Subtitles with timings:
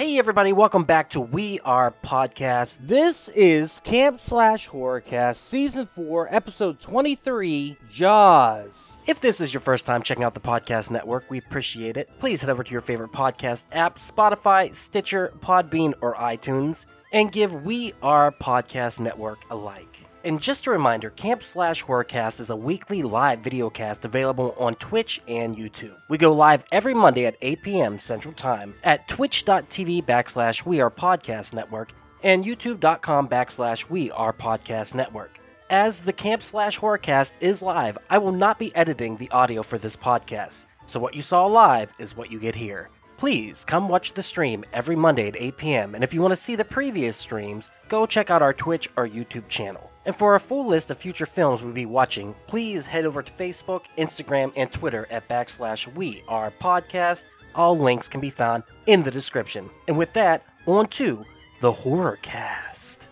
[0.00, 2.78] Hey everybody, welcome back to We Are Podcast.
[2.80, 8.98] This is Camp Slash Horrorcast Season 4, Episode 23, Jaws.
[9.06, 12.08] If this is your first time checking out the podcast network, we appreciate it.
[12.18, 17.66] Please head over to your favorite podcast app, Spotify, Stitcher, Podbean, or iTunes, and give
[17.66, 19.99] We Are Podcast Network a like.
[20.22, 24.74] And just a reminder, Camp Slash Horrorcast is a weekly live video cast available on
[24.74, 25.96] Twitch and YouTube.
[26.08, 27.98] We go live every Monday at 8 p.m.
[27.98, 34.94] Central Time at twitch.tv backslash We Are Podcast Network and youtube.com backslash We Are Podcast
[34.94, 35.38] Network.
[35.70, 39.78] As the Camp Slash Horrorcast is live, I will not be editing the audio for
[39.78, 40.66] this podcast.
[40.86, 42.90] So what you saw live is what you get here.
[43.16, 45.94] Please come watch the stream every Monday at 8 p.m.
[45.94, 49.08] And if you want to see the previous streams, go check out our Twitch or
[49.08, 49.89] YouTube channel.
[50.06, 53.32] And for a full list of future films we'll be watching, please head over to
[53.32, 57.24] Facebook, Instagram, and Twitter at backslash we are podcast.
[57.54, 59.68] All links can be found in the description.
[59.88, 61.24] And with that, on to
[61.60, 63.06] the horror cast.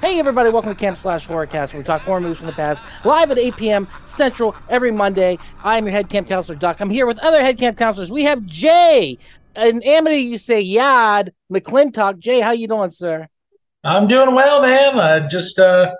[0.00, 2.82] Hey everybody, welcome to Camp Slash Horrorcast, where we talk horror movies from the past,
[3.04, 3.88] live at 8 p.m.
[4.06, 5.38] Central every Monday.
[5.62, 6.80] I'm your head camp counselor, Doug.
[6.80, 8.10] I'm here with other head camp counselors.
[8.10, 9.18] We have Jay.
[9.56, 12.18] In Amity, you say Yad McClintock.
[12.18, 13.28] Jay, how you doing, sir?
[13.82, 15.00] I'm doing well, man.
[15.00, 15.94] I just uh,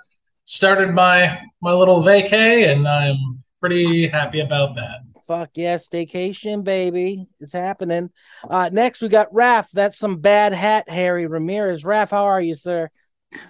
[0.45, 5.01] started my my little vacay, and I'm pretty happy about that.
[5.27, 7.27] Fuck yeah, staycation, baby.
[7.39, 8.11] It's happening.
[8.49, 9.71] Uh, next, we got Raph.
[9.71, 11.85] That's some bad hat, Harry Ramirez.
[11.85, 12.91] Raph, how are you, sir?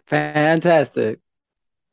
[0.07, 1.21] Fantastic.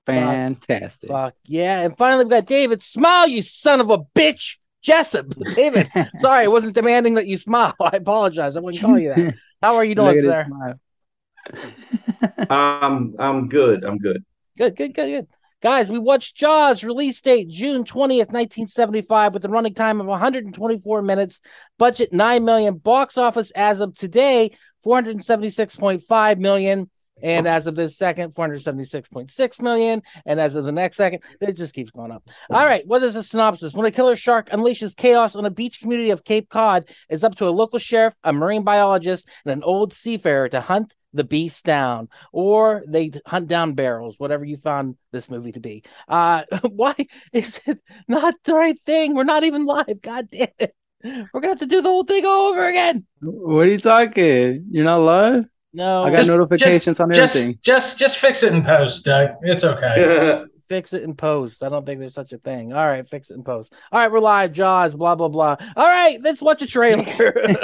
[0.06, 1.10] Fantastic.
[1.10, 1.82] Fuck yeah.
[1.82, 2.84] And finally, we got David.
[2.84, 4.56] Smile, you son of a bitch.
[4.82, 5.34] Jessup.
[5.56, 7.74] David, sorry, I wasn't demanding that you smile.
[7.80, 8.56] I apologize.
[8.56, 9.36] I wouldn't call you that.
[9.62, 10.34] How are you doing, sir?
[10.34, 10.80] his smile.
[12.50, 13.84] Um, I'm good.
[13.84, 14.24] I'm good.
[14.58, 15.28] Good, good, good, good.
[15.62, 21.02] Guys, we watched Jaws, release date June 20th, 1975, with a running time of 124
[21.02, 21.42] minutes,
[21.80, 24.52] budget 9 million, box office as of today,
[24.86, 26.90] 476.5 million.
[27.22, 30.02] And as of this second, 476.6 million.
[30.26, 32.28] And as of the next second, it just keeps going up.
[32.50, 32.86] All right.
[32.86, 33.74] What is the synopsis?
[33.74, 37.36] When a killer shark unleashes chaos on a beach community of Cape Cod, it's up
[37.36, 41.66] to a local sheriff, a marine biologist, and an old seafarer to hunt the beast
[41.66, 45.84] down, or they hunt down barrels, whatever you found this movie to be.
[46.08, 46.96] Uh, why
[47.34, 49.16] is it not the right thing?
[49.16, 50.02] We're not even live.
[50.02, 50.76] God damn it.
[51.04, 53.06] We're gonna have to do the whole thing over again.
[53.22, 54.66] What are you talking?
[54.72, 55.46] You're not live?
[55.78, 57.60] No, I got Just- notifications on Just everything.
[57.62, 59.36] just just just fix it in post, Doug.
[59.44, 60.44] It's okay.
[60.68, 61.62] fix it in post.
[61.62, 62.74] I don't think there's such a thing.
[62.74, 63.76] All right, fix it in post.
[63.92, 64.54] All right, we're live.
[64.54, 65.56] Jaws, blah blah blah.
[65.76, 67.06] All right, let's watch a trailer.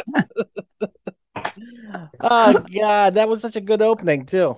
[2.19, 4.57] oh god, that was such a good opening too.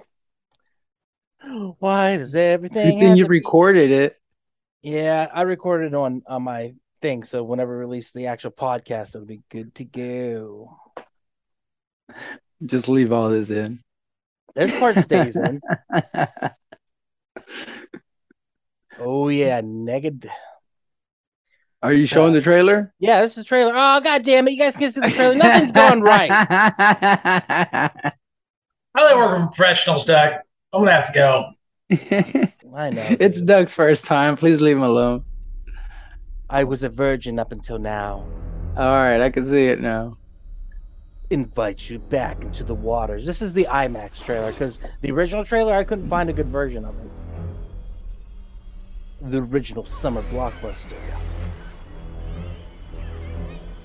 [1.80, 3.00] Why does everything?
[3.00, 4.18] Good thing you recorded it.
[4.82, 9.26] Yeah, I recorded on on my thing, so whenever we release the actual podcast, it'll
[9.26, 10.78] be good to go.
[12.66, 13.82] Just leave all this in.
[14.56, 15.62] This part stays in.
[19.00, 20.32] Oh yeah, negative.
[21.84, 22.94] Are you showing the trailer?
[23.00, 23.74] Yeah, this is the trailer.
[23.76, 25.36] Oh god damn it, you guys can see the trailer.
[25.36, 26.32] Nothing's going right.
[28.96, 30.34] I like working with professionals, Doug.
[30.74, 31.52] I'm gonna have to go.
[32.76, 33.06] I know.
[33.20, 33.48] it's dude.
[33.48, 34.36] Doug's first time.
[34.36, 35.24] Please leave him alone.
[36.50, 38.26] I was a virgin up until now.
[38.78, 40.18] All right, I can see it now.
[41.32, 43.26] Invite you back into the waters.
[43.26, 46.86] This is the IMAX trailer because the original trailer I couldn't find a good version
[46.86, 47.12] of it.
[49.32, 50.94] The original summer blockbuster.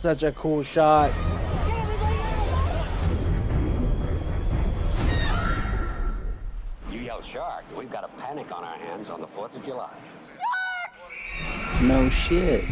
[0.02, 1.10] Such a cool shot.
[6.92, 9.94] You yell shark, we've got a panic on our hands on the 4th of July.
[10.36, 11.82] Shark!
[11.82, 12.66] No shit.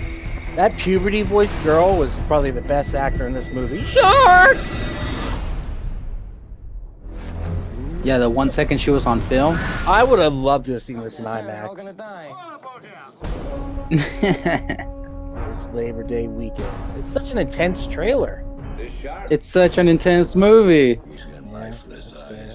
[0.58, 3.84] That puberty voiced girl was probably the best actor in this movie.
[3.84, 4.56] Shark!
[8.02, 9.56] Yeah, the one second she was on film.
[9.86, 11.76] I would have loved to have seen this in IMAX.
[13.88, 16.66] This Labor Day weekend.
[16.98, 18.44] It's such an intense trailer.
[19.30, 21.00] it's such an intense movie.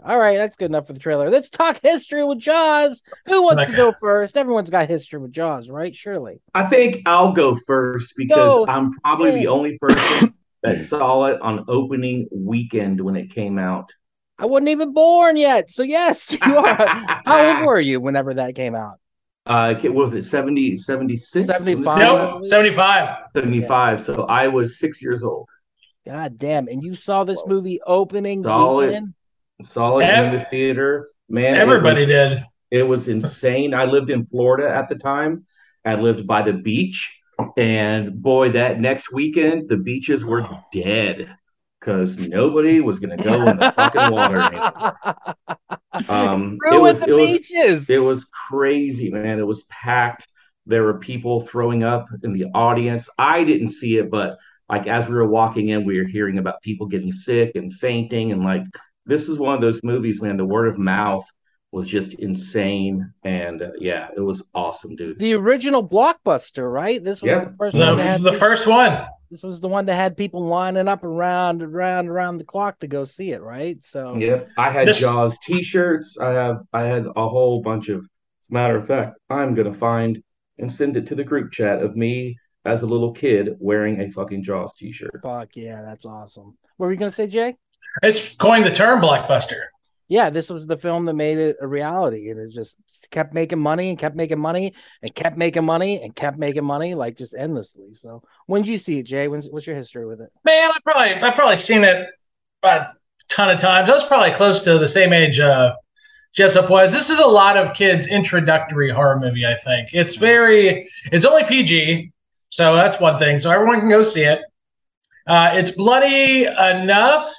[0.05, 1.29] All right, that's good enough for the trailer.
[1.29, 3.01] Let's talk history with Jaws.
[3.27, 4.35] Who wants to go first?
[4.35, 5.95] Everyone's got history with Jaws, right?
[5.95, 6.41] Surely.
[6.53, 8.65] I think I'll go first because Go.
[8.67, 9.35] I'm probably Yeah.
[9.37, 10.33] the only person
[10.63, 13.91] that saw it on opening weekend when it came out.
[14.37, 15.69] I wasn't even born yet.
[15.69, 17.21] So, yes, you are.
[17.25, 18.99] How old were you whenever that came out?
[19.45, 21.45] Uh, what was it 70, 76?
[21.47, 21.97] 75.
[21.97, 23.17] Nope, 75.
[23.35, 24.03] 75.
[24.03, 25.47] So I was six years old.
[26.05, 26.67] God damn.
[26.67, 29.03] And you saw this movie opening Saw it.
[29.63, 29.73] Weekend?
[29.73, 31.09] Saw it Ev- in the theater.
[31.29, 32.43] Man, it Everybody was- did.
[32.71, 33.73] It was insane.
[33.75, 35.45] I lived in Florida at the time.
[35.85, 37.19] I lived by the beach.
[37.57, 41.29] And boy, that next weekend, the beaches were dead
[41.79, 44.95] because nobody was going to go in the fucking water anymore.
[46.09, 47.89] Um, it Ruin was, the it was, beaches.
[47.89, 49.37] it was crazy, man.
[49.37, 50.27] It was packed.
[50.65, 53.07] There were people throwing up in the audience.
[53.19, 56.63] I didn't see it, but like as we were walking in, we were hearing about
[56.63, 58.31] people getting sick and fainting.
[58.31, 58.63] And like,
[59.05, 60.37] this is one of those movies, man.
[60.37, 61.25] The word of mouth
[61.71, 63.11] was just insane.
[63.23, 65.17] And uh, yeah, it was awesome, dude.
[65.19, 67.03] the original blockbuster, right?
[67.03, 67.45] This was Yeah.
[67.45, 69.05] the first one that The, had the people- first one.
[69.31, 72.87] this was the one that had people lining up around around around the clock to
[72.87, 73.77] go see it, right?
[73.83, 76.17] So yeah, I had This- Jaws t-shirts.
[76.19, 79.73] I have I had a whole bunch of as a matter of fact, I'm gonna
[79.73, 80.21] find
[80.59, 84.11] and send it to the group chat of me as a little kid wearing a
[84.11, 85.19] fucking Jaws t-shirt.
[85.23, 86.55] fuck yeah, that's awesome.
[86.77, 87.57] What were you gonna say, Jay?
[88.01, 89.61] It's coined the term blockbuster.
[90.09, 92.75] Yeah, this was the film that made it a reality, and it just
[93.09, 96.93] kept making money and kept making money and kept making money and kept making money
[96.93, 97.93] like just endlessly.
[97.93, 99.27] So when did you see it, Jay?
[99.27, 100.29] When's, what's your history with it?
[100.43, 102.07] Man, I probably I probably seen it
[102.63, 102.87] a
[103.29, 103.89] ton of times.
[103.89, 105.73] I was probably close to the same age uh,
[106.33, 106.91] Jessup was.
[106.91, 109.45] This is a lot of kids' introductory horror movie.
[109.45, 110.89] I think it's very.
[111.11, 112.11] It's only PG,
[112.49, 113.39] so that's one thing.
[113.39, 114.41] So everyone can go see it.
[115.25, 117.33] Uh, it's bloody enough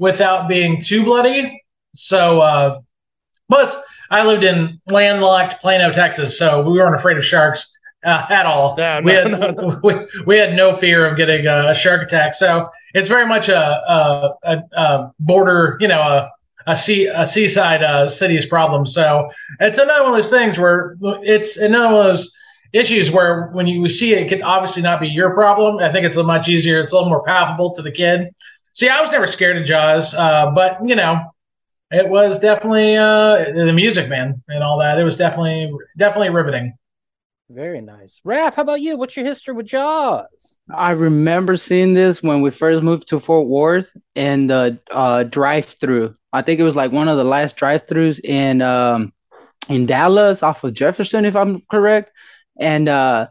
[0.00, 1.62] without being too bloody.
[1.94, 2.80] So uh,
[3.48, 3.76] plus,
[4.10, 7.72] I lived in landlocked Plano, Texas, so we weren't afraid of sharks
[8.04, 8.76] uh, at all.
[8.76, 9.80] No, we no, had no.
[9.84, 9.94] We,
[10.26, 12.34] we had no fear of getting a, a shark attack.
[12.34, 16.30] So it's very much a a, a, a border, you know, a
[16.66, 18.86] a sea a seaside uh, city's problem.
[18.86, 19.30] So
[19.60, 22.34] it's another one of those things where it's another one of those
[22.72, 25.78] issues where when you see it, it can obviously not be your problem.
[25.78, 26.80] I think it's a much easier.
[26.80, 28.28] It's a little more palpable to the kid.
[28.72, 31.20] See, I was never scared of Jaws, uh, but you know,
[31.90, 34.98] it was definitely uh, the music, man, and all that.
[34.98, 36.74] It was definitely definitely riveting.
[37.50, 38.20] Very nice.
[38.24, 38.96] Raph, how about you?
[38.96, 40.58] What's your history with Jaws?
[40.72, 46.14] I remember seeing this when we first moved to Fort Worth in the uh, drive-through.
[46.32, 49.12] I think it was like one of the last drive-throughs in um,
[49.68, 52.12] in Dallas off of Jefferson, if I'm correct.
[52.60, 53.26] And uh,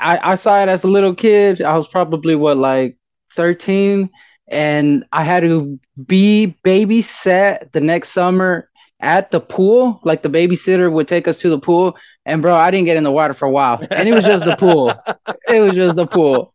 [0.00, 1.62] I, I saw it as a little kid.
[1.62, 2.98] I was probably what like
[3.36, 4.10] 13,
[4.48, 8.68] and I had to be babysat the next summer
[9.00, 10.00] at the pool.
[10.04, 13.04] Like the babysitter would take us to the pool, and bro, I didn't get in
[13.04, 14.94] the water for a while, and it was just the pool.
[15.46, 16.52] It was just the pool.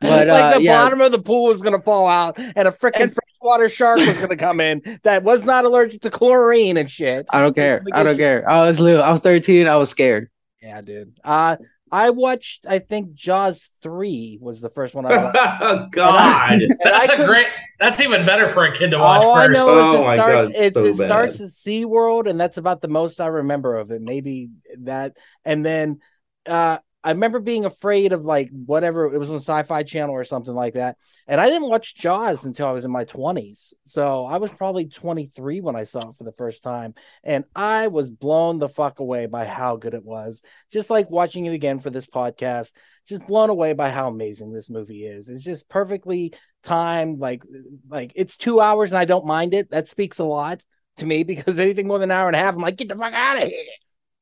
[0.00, 2.70] But like uh, the yeah, bottom of the pool was gonna fall out, and a
[2.70, 7.26] freaking freshwater shark was gonna come in that was not allergic to chlorine and shit.
[7.30, 7.82] I don't care.
[7.92, 8.18] I don't you.
[8.18, 8.48] care.
[8.48, 9.02] I was little.
[9.02, 9.68] I was 13.
[9.68, 10.30] I was scared.
[10.62, 11.18] Yeah, dude.
[11.24, 11.56] Uh,
[11.92, 12.66] I watched.
[12.68, 15.38] I think Jaws three was the first one I watched.
[15.62, 16.16] oh God.
[16.62, 17.46] I That's a great.
[17.78, 19.54] That's even better for a kid to watch All I first.
[19.56, 20.46] know is Oh it starts.
[20.46, 21.44] God, it's, so it starts bad.
[21.44, 24.02] at SeaWorld, and that's about the most I remember of it.
[24.02, 24.50] Maybe
[24.80, 25.98] that, and then
[26.46, 30.54] uh, I remember being afraid of like whatever it was on Sci-Fi Channel or something
[30.54, 30.98] like that.
[31.26, 34.86] And I didn't watch Jaws until I was in my twenties, so I was probably
[34.86, 36.94] twenty three when I saw it for the first time,
[37.24, 40.42] and I was blown the fuck away by how good it was.
[40.72, 42.72] Just like watching it again for this podcast,
[43.08, 45.28] just blown away by how amazing this movie is.
[45.28, 47.42] It's just perfectly timed, like
[47.88, 49.70] like it's two hours and I don't mind it.
[49.70, 50.62] That speaks a lot
[50.98, 52.96] to me because anything more than an hour and a half, I'm like, get the
[52.96, 53.64] fuck out of here.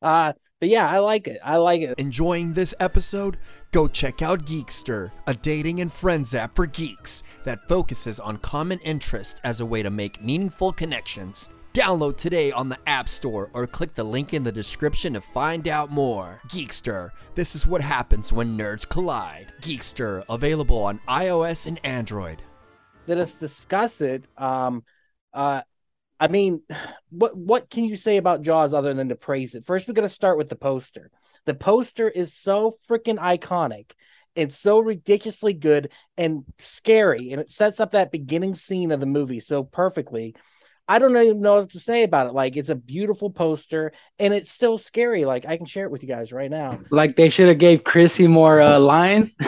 [0.01, 1.39] Uh, but yeah, I like it.
[1.45, 1.99] I like it.
[1.99, 3.39] Enjoying this episode?
[3.71, 8.79] Go check out Geekster, a dating and friends app for geeks that focuses on common
[8.81, 11.49] interests as a way to make meaningful connections.
[11.75, 15.69] Download today on the App Store or click the link in the description to find
[15.69, 16.41] out more.
[16.49, 19.53] Geekster, this is what happens when nerds collide.
[19.61, 22.43] Geekster, available on iOS and Android.
[23.07, 24.25] Let us discuss it.
[24.37, 24.83] Um,
[25.33, 25.61] uh,
[26.21, 26.63] I mean,
[27.11, 29.65] what what can you say about Jaws other than to praise it?
[29.65, 31.11] First, we're gonna start with the poster.
[31.47, 33.93] The poster is so freaking iconic.
[34.35, 39.07] It's so ridiculously good and scary, and it sets up that beginning scene of the
[39.07, 40.35] movie so perfectly.
[40.91, 42.33] I don't even know what to say about it.
[42.33, 45.27] Like, it's a beautiful poster, and it's still scary.
[45.27, 46.81] Like, I can share it with you guys right now.
[46.91, 49.37] Like they should have gave Chrissy more uh, lines.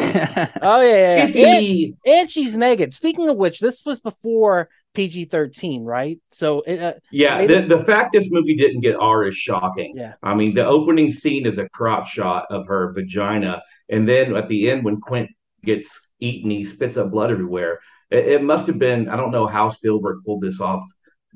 [0.63, 1.57] Oh yeah, yeah, yeah.
[1.59, 2.93] And- and she's naked.
[2.95, 6.19] Speaking of which, this was before PG thirteen, right?
[6.31, 9.95] So it, uh, Yeah, the, it- the fact this movie didn't get R is shocking.
[9.97, 10.15] Yeah.
[10.23, 13.63] I mean, the opening scene is a crop shot of her vagina.
[13.89, 15.31] And then at the end, when Quint
[15.65, 15.89] gets
[16.21, 17.81] eaten, he spits up blood everywhere.
[18.11, 20.83] It, it must have been, I don't know how Spielberg pulled this off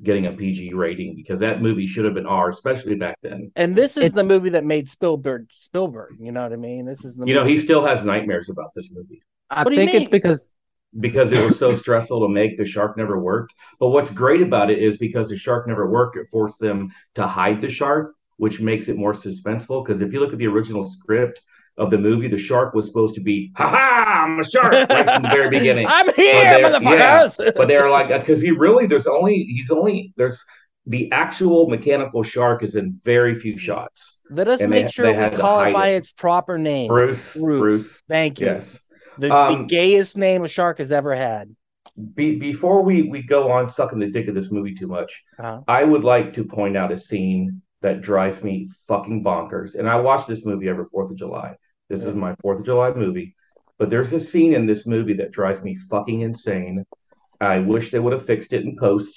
[0.03, 3.51] getting a PG rating because that movie should have been R, especially back then.
[3.55, 6.15] and this is It- the movie that made Spielberg Spielberg.
[6.19, 6.85] You know what I mean?
[6.85, 9.93] This is the You know, he still has nightmares about this movie I What think
[9.93, 10.53] it's because
[10.99, 12.57] because it was so stressful to make.
[12.57, 13.53] The shark never worked.
[13.79, 17.27] But what's great about it is because the shark never worked, it forced them to
[17.27, 19.85] hide the shark, which makes it more suspenseful.
[19.85, 21.41] Because if you look at the original script,
[21.77, 24.87] of the movie, the shark was supposed to be, ha ha, I'm a shark, right
[25.05, 25.85] from the very beginning.
[25.89, 27.53] I'm here, they're- motherfuckers.
[27.55, 30.41] but they're like, uh, because he really, there's only, he's only, there's
[30.87, 34.19] the actual mechanical shark is in very few shots.
[34.29, 35.97] Let us and they- make sure they we call it by it.
[35.97, 36.87] its proper name.
[36.87, 37.59] Bruce, Bruce.
[37.59, 38.47] Bruce, Thank you.
[38.47, 38.79] yes.
[39.17, 41.55] The, the Um, gayest name a shark has ever had.
[42.13, 45.61] Be, before we we go on sucking the dick of this movie too much, Uh-huh.
[45.67, 49.75] I would like to point out a scene that drives me fucking bonkers.
[49.75, 51.55] And I watch this movie every Fourth of July.
[51.89, 53.35] This is my Fourth of July movie,
[53.77, 56.83] but there's a scene in this movie that drives me fucking insane.
[57.39, 59.13] I wish they would have fixed it in post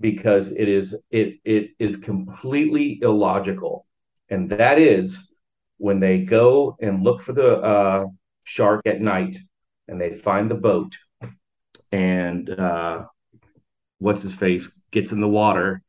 [0.00, 3.86] because it is it it is completely illogical,
[4.28, 5.30] and that is
[5.78, 8.06] when they go and look for the uh,
[8.44, 9.36] shark at night
[9.88, 10.96] and they find the boat
[11.92, 13.04] and uh,
[13.98, 15.82] what's his face gets in the water.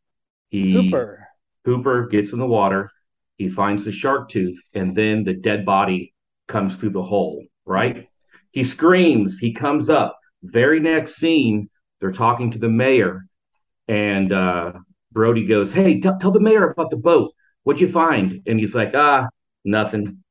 [0.49, 1.27] He Hooper.
[1.65, 2.89] Hooper gets in the water.
[3.37, 6.13] He finds the shark tooth, and then the dead body
[6.47, 7.43] comes through the hole.
[7.65, 8.07] Right?
[8.51, 9.37] He screams.
[9.37, 10.17] He comes up.
[10.43, 13.25] Very next scene, they're talking to the mayor,
[13.87, 14.73] and uh,
[15.11, 17.31] Brody goes, "Hey, t- tell the mayor about the boat.
[17.63, 19.27] What'd you find?" And he's like, "Ah,
[19.63, 20.23] nothing."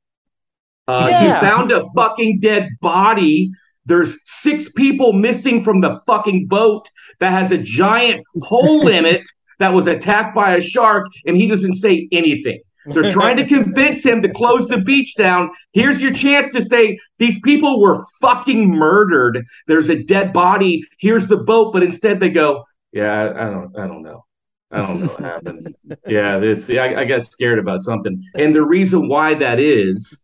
[0.90, 1.35] Uh, Yeah.
[1.35, 3.50] He found a fucking dead body.
[3.87, 9.23] There's six people missing from the fucking boat that has a giant hole in it
[9.59, 12.61] that was attacked by a shark, and he doesn't say anything.
[12.87, 15.50] They're trying to convince him to close the beach down.
[15.73, 19.44] Here's your chance to say these people were fucking murdered.
[19.66, 20.82] There's a dead body.
[20.99, 24.25] Here's the boat, but instead they go, "Yeah, I, I don't, I don't know,
[24.70, 25.75] I don't know what happened."
[26.06, 30.23] yeah, it's I, I got scared about something, and the reason why that is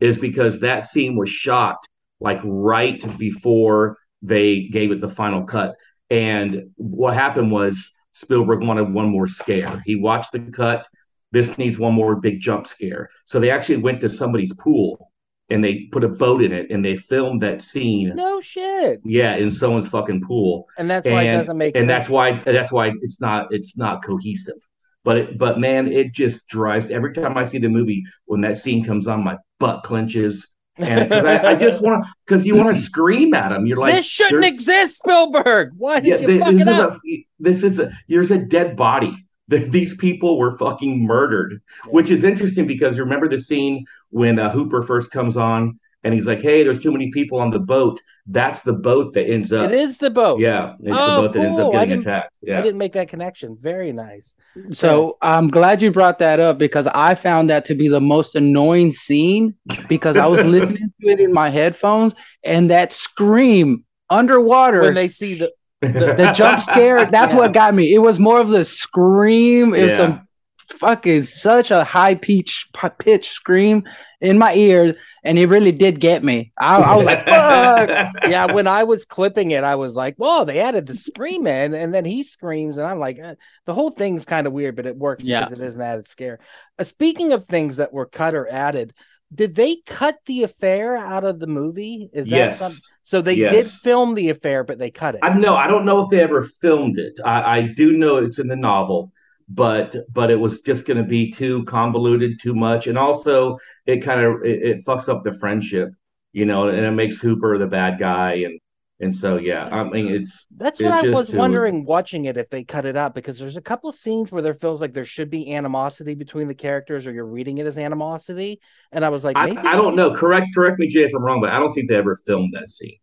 [0.00, 1.76] is because that scene was shot
[2.20, 5.74] like right before they gave it the final cut.
[6.10, 9.82] And what happened was Spielberg wanted one more scare.
[9.84, 10.86] He watched the cut.
[11.30, 13.10] This needs one more big jump scare.
[13.26, 15.12] So they actually went to somebody's pool
[15.50, 18.12] and they put a boat in it and they filmed that scene.
[18.14, 19.00] No shit.
[19.04, 20.66] Yeah, in someone's fucking pool.
[20.78, 21.88] And that's why it doesn't make and sense.
[21.88, 24.58] that's why that's why it's not it's not cohesive.
[25.04, 28.58] But it, but man, it just drives every time I see the movie when that
[28.58, 32.74] scene comes on, my butt clenches, and I, I just want to because you want
[32.74, 33.66] to scream at him.
[33.66, 35.72] You're like, this shouldn't exist, Spielberg.
[35.76, 37.00] Why did yeah, you fuck this it is up?
[37.04, 39.26] a this is a there's a dead body.
[39.50, 44.38] Th- These people were fucking murdered, which is interesting because you remember the scene when
[44.38, 47.58] uh, Hooper first comes on and he's like, "Hey, there's too many people on the
[47.58, 48.00] boat."
[48.30, 49.70] That's the boat that ends up.
[49.70, 50.38] it is the boat.
[50.38, 52.30] Yeah, it's Oh, the boat that ends up getting attacked.
[52.42, 52.58] Yeah.
[52.58, 53.56] I didn't make that connection.
[53.58, 54.34] Very nice.
[54.70, 58.34] So I'm glad you brought that up because I found that to be the most
[58.36, 59.54] annoying scene
[59.88, 62.14] because I was listening to it in my headphones
[62.44, 65.50] and that scream underwater, When they see the
[65.80, 67.94] the jump scare, that's what got me.
[67.94, 69.74] It was more of the scream.
[69.74, 69.96] It was Yeah.
[69.96, 70.27] some
[70.72, 73.84] fucking such a high pitch pitch scream
[74.20, 76.52] in my ears, and it really did get me.
[76.58, 77.90] I, I was like, fuck.
[78.22, 81.74] yeah, when I was clipping it, I was like, "Whoa!" They added the scream in,
[81.74, 83.34] and then he screams, and I'm like, eh,
[83.66, 85.40] "The whole thing's kind of weird, but it works Yeah.
[85.40, 86.38] because it is an added scare."
[86.78, 88.92] Uh, speaking of things that were cut or added,
[89.34, 92.08] did they cut the affair out of the movie?
[92.12, 92.58] Is that Yes.
[92.58, 92.82] something?
[93.02, 93.52] So they Yes.
[93.52, 95.20] did film the affair, but they cut it.
[95.22, 95.54] I know.
[95.56, 97.18] I don't know if they ever filmed it.
[97.24, 99.12] I, I do know it's in the novel,
[99.48, 103.98] but but it was just going to be too convoluted, too much, and also it
[103.98, 105.90] kind of it, it fucks up the friendship,
[106.32, 108.60] you know, and it makes Hooper the bad guy, and
[109.00, 112.36] and so yeah, I mean it's That's what it's I was too- wondering watching it
[112.36, 115.04] if they cut it out because there's a couple scenes where there feels like there
[115.04, 118.60] should be animosity between the characters or you're reading it as animosity.
[118.90, 120.14] And I was like, I, maybe I don't know.
[120.14, 122.72] Correct correct me, Jay, if I'm wrong, but I don't think they ever filmed that
[122.72, 122.98] scene.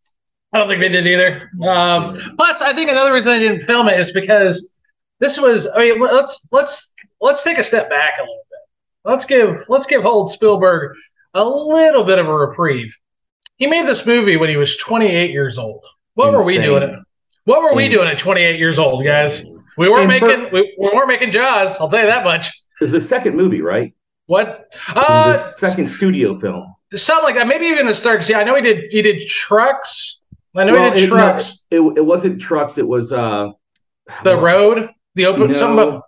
[0.54, 1.50] I don't think they did either.
[1.68, 4.75] Um, plus, I think another reason they didn't film it is because
[5.19, 5.67] this was.
[5.67, 9.10] I mean, let's let's let's take a step back a little bit.
[9.12, 10.95] Let's give let's give old Spielberg
[11.34, 12.95] a little bit of a reprieve.
[13.57, 15.86] He made this movie when he was 28 years old.
[16.15, 16.84] What were we doing?
[16.84, 17.00] At,
[17.45, 17.98] what were we Insane.
[18.00, 19.45] doing at 28 years old, guys?
[19.77, 21.77] We weren't And for- making we, we weren't making Jaws.
[21.79, 22.50] I'll tell you that much.
[22.81, 23.93] It's the second movie, right?
[24.27, 24.74] What?
[24.89, 26.74] Uh, second studio film.
[26.95, 27.48] something like that.
[27.48, 28.24] Maybe even the start.
[28.24, 28.86] See, I know he did.
[28.91, 30.22] He did trucks.
[30.55, 31.65] I know Well, he did it- no, trucks.
[31.72, 32.77] It, it wasn't trucks.
[32.77, 33.50] It was uh
[34.24, 34.89] the road.
[35.15, 35.53] The open.
[35.55, 36.03] something about.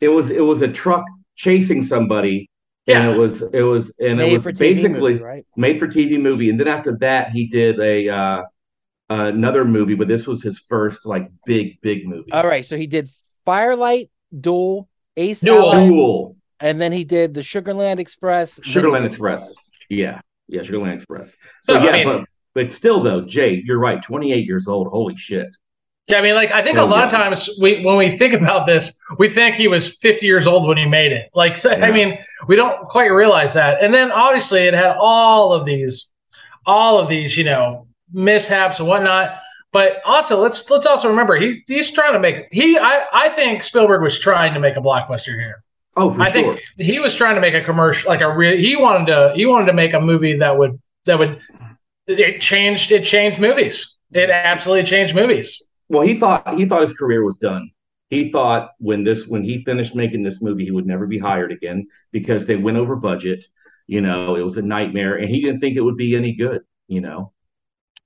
[0.00, 1.04] It was it was a truck
[1.36, 2.48] chasing somebody.
[2.88, 5.46] And it was it was and made it was basically movie, right?
[5.56, 6.50] made for TV movie.
[6.50, 8.42] And then after that, he did a uh,
[9.08, 12.32] another movie, but this was his first like big big movie.
[12.32, 13.08] All right, so he did
[13.44, 15.72] Firelight, Duel, Ace Duel.
[15.72, 18.58] Ally, Duel, and then he did the Sugarland Express.
[18.60, 19.54] Sugarland did- Express.
[19.88, 21.36] Yeah, yeah, Sugarland Express.
[21.62, 24.02] So So, I yeah, mean- but but still though, Jay, you're right.
[24.02, 24.88] 28 years old.
[24.88, 25.46] Holy shit.
[26.08, 28.66] Yeah, I mean, like I think a lot of times we when we think about
[28.66, 31.30] this, we think he was 50 years old when he made it.
[31.34, 31.86] Like, so, Yeah.
[31.86, 32.18] I mean,
[32.48, 33.82] we don't quite realize that.
[33.82, 36.10] And then obviously it had all of these,
[36.66, 39.38] all of these, you know, mishaps and whatnot.
[39.72, 43.62] But also, let's let's also remember he's he's trying to make he I I think
[43.62, 45.62] Spielberg was trying to make a blockbuster here.
[45.96, 46.56] Oh, for I sure.
[46.56, 48.56] think he was trying to make a commercial, like a real.
[48.56, 49.32] He wanted to.
[49.34, 51.40] He wanted to make a movie that would that would.
[52.06, 52.90] It changed.
[52.90, 53.96] It changed movies.
[54.12, 55.62] It absolutely changed movies.
[55.92, 57.70] Well, he thought he thought his career was done.
[58.10, 61.52] He thought when this when he finished making this movie, he would never be hired
[61.52, 63.44] again because they went over budget.
[63.88, 66.62] You know, it was a nightmare, and he didn't think it would be any good.
[66.88, 67.32] You know,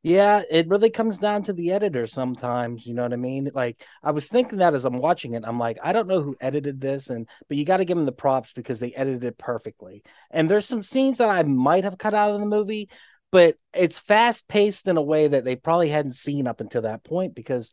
[0.02, 3.50] Yeah, it really comes down to the editor sometimes, you know what I mean?
[3.52, 6.37] Like I was thinking that as I'm watching it, I'm like, I don't know who
[6.40, 9.37] edited this and but you got to give them the props because they edited it
[9.38, 10.05] perfectly.
[10.31, 12.88] And there's some scenes that I might have cut out of the movie,
[13.33, 17.04] but it's fast paced in a way that they probably hadn't seen up until that
[17.04, 17.73] point because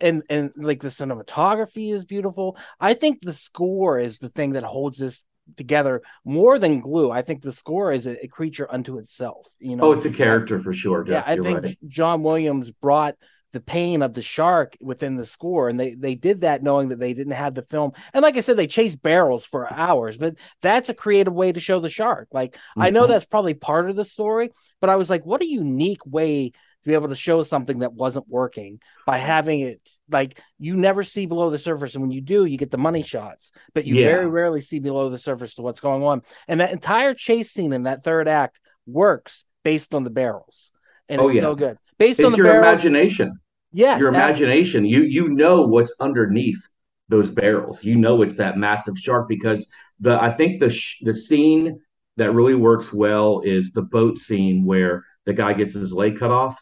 [0.00, 2.56] and and like the cinematography is beautiful.
[2.78, 5.24] I think the score is the thing that holds this
[5.56, 7.10] together more than glue.
[7.10, 9.84] I think the score is a, a creature unto itself, you know.
[9.84, 11.04] oh, it's a character for sure.
[11.06, 11.78] Yeah, I you're think right.
[11.88, 13.14] John Williams brought
[13.56, 17.00] the pain of the shark within the score, and they they did that knowing that
[17.00, 17.92] they didn't have the film.
[18.14, 21.60] And like I said, they chased barrels for hours, but that's a creative way to
[21.60, 22.28] show the shark.
[22.32, 23.08] Like I know Mhm.
[23.08, 26.88] that's probably part of the story, but I was like, what a unique way to
[26.88, 31.26] be able to show something that wasn't working by having it like you never see
[31.26, 34.06] below the surface, and when you do, you get the money shots, but you Yeah.
[34.06, 36.22] very rarely see below the surface to what's going on.
[36.46, 40.70] And that entire chase scene in that third act works based on the barrels,
[41.08, 41.42] and Oh, it's yeah.
[41.42, 41.76] so good.
[41.98, 43.40] Based It's on the your barrels, imagination.
[43.76, 44.84] Yes, your imagination.
[44.84, 46.60] You you know what's underneath
[47.08, 47.84] those barrels.
[47.84, 49.66] You know it's that massive shark because
[50.00, 51.80] the I think the sh- the scene
[52.16, 56.30] that really works well is the boat scene where the guy gets his leg cut
[56.30, 56.56] off.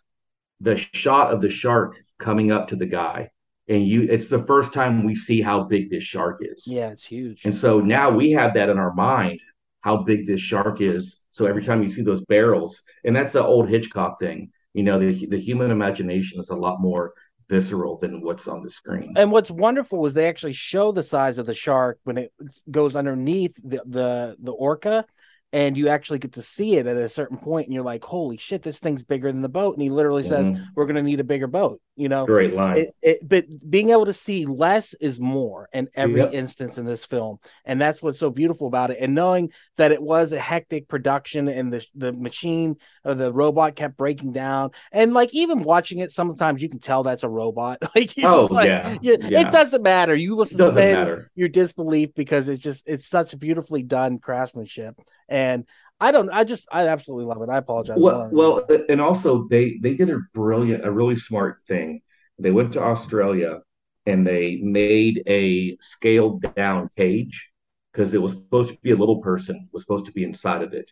[0.61, 3.31] The shot of the shark coming up to the guy,
[3.69, 6.67] and you it's the first time we see how big this shark is.
[6.67, 7.45] Yeah, it's huge.
[7.45, 9.41] And so now we have that in our mind,
[9.81, 11.19] how big this shark is.
[11.31, 14.99] So every time you see those barrels, and that's the old Hitchcock thing, you know,
[14.99, 17.15] the, the human imagination is a lot more
[17.49, 19.15] visceral than what's on the screen.
[19.17, 22.33] And what's wonderful is they actually show the size of the shark when it
[22.71, 25.05] goes underneath the the, the orca,
[25.53, 28.37] and you actually get to see it at a certain point, and you're like, "Holy
[28.37, 30.65] shit, this thing's bigger than the boat!" And he literally says, Mhm.
[30.75, 32.77] "We're going to need a bigger boat." You know, Great line.
[32.79, 36.35] it, it, but being able to see less is more in every Yep.
[36.35, 40.03] instance in this film and that's what's so beautiful about it and knowing that it
[40.03, 45.15] was a hectic production and the the machine or the robot kept breaking down and
[45.15, 48.53] like even watching it sometimes you can tell that's a robot like you're Oh, just
[48.53, 48.97] like yeah.
[49.01, 49.41] you- Yeah.
[49.43, 54.19] it doesn't matter you will suspend your disbelief because it's just it's such beautifully done
[54.19, 55.65] craftsmanship and
[56.01, 56.31] I don't.
[56.31, 56.69] I just.
[56.71, 57.49] I absolutely love it.
[57.49, 57.99] I apologize.
[58.01, 62.03] Well, well, and also they they did a brilliant, a really smart thing.
[62.39, 63.61] They went to Australia
[64.07, 67.51] and they made a scaled down cage
[67.93, 70.73] because it was supposed to be a little person was supposed to be inside of
[70.75, 70.91] it.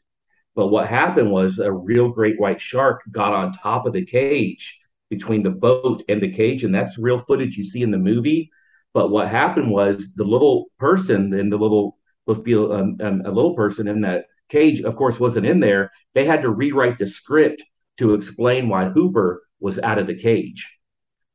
[0.55, 4.79] But what happened was a real great white shark got on top of the cage
[5.11, 8.51] between the boat and the cage, and that's real footage you see in the movie.
[8.95, 13.31] But what happened was the little person and the little supposed to be a, a,
[13.31, 15.91] a little person in that cage, of course, wasn't in there.
[16.15, 17.61] They had to rewrite the script
[17.99, 20.61] to explain why Hooper was out of the cage.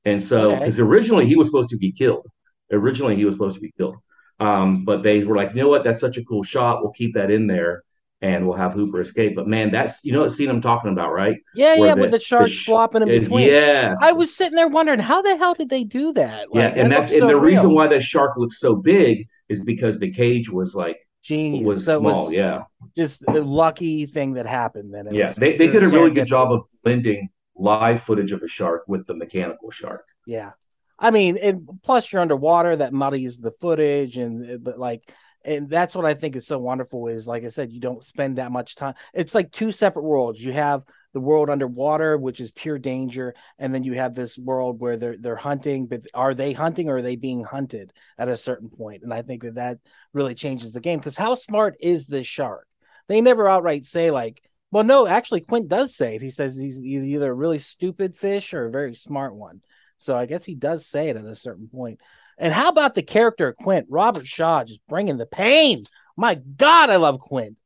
[0.05, 0.59] And so, Okay.
[0.59, 2.25] because originally he was supposed to be killed.
[2.71, 3.95] Originally he was supposed to be killed.
[4.39, 5.83] Um, but they were like, you know what?
[5.83, 6.81] That's such a cool shot.
[6.81, 7.83] We'll keep that in there
[8.21, 9.35] and we'll have Hooper escape.
[9.35, 11.37] But man, that's, you know what scene I'm talking about, right?
[11.55, 13.47] yeah, where yeah, the- with the shark sh- flopping in between.
[13.47, 13.97] Yes.
[14.01, 16.47] I was sitting there wondering how the hell did they do that?
[16.53, 16.67] yeah.
[16.75, 19.97] And it that's, and so the reason why that shark looks so big is because
[19.99, 22.25] the cage was like, genius was So small.
[22.25, 22.63] was yeah.
[22.95, 24.93] just a lucky thing that happened.
[24.93, 25.27] Then Yeah.
[25.27, 28.83] was They, they did a really good job of blending live footage of a shark
[28.87, 30.05] with the mechanical shark.
[30.25, 30.51] Yeah,
[30.99, 35.01] I mean, and plus you're underwater, that muddies the footage, and uh, but like,
[35.43, 38.37] and that's what I think is so wonderful is like I said, you don't spend
[38.37, 38.95] that much time.
[39.13, 40.43] It's like two separate worlds.
[40.43, 44.79] You have the world underwater, which is pure danger, and then you have this world
[44.79, 45.87] where they're they're hunting.
[45.87, 49.03] But are they hunting or are they being hunted at a certain point?
[49.03, 49.79] And I think that that
[50.13, 52.67] really changes the game because how smart is this shark?
[53.07, 54.41] They never outright say like.
[54.69, 56.21] Well, no, actually, Quint does say it.
[56.21, 59.61] He says he's either a really stupid fish or a very smart one.
[59.97, 62.01] So I guess he does say it at a certain point.
[62.37, 63.87] And how about the character of Quint?
[63.89, 65.85] Robert Shaw just bringing the pain.
[66.15, 67.57] My God, I love Quint.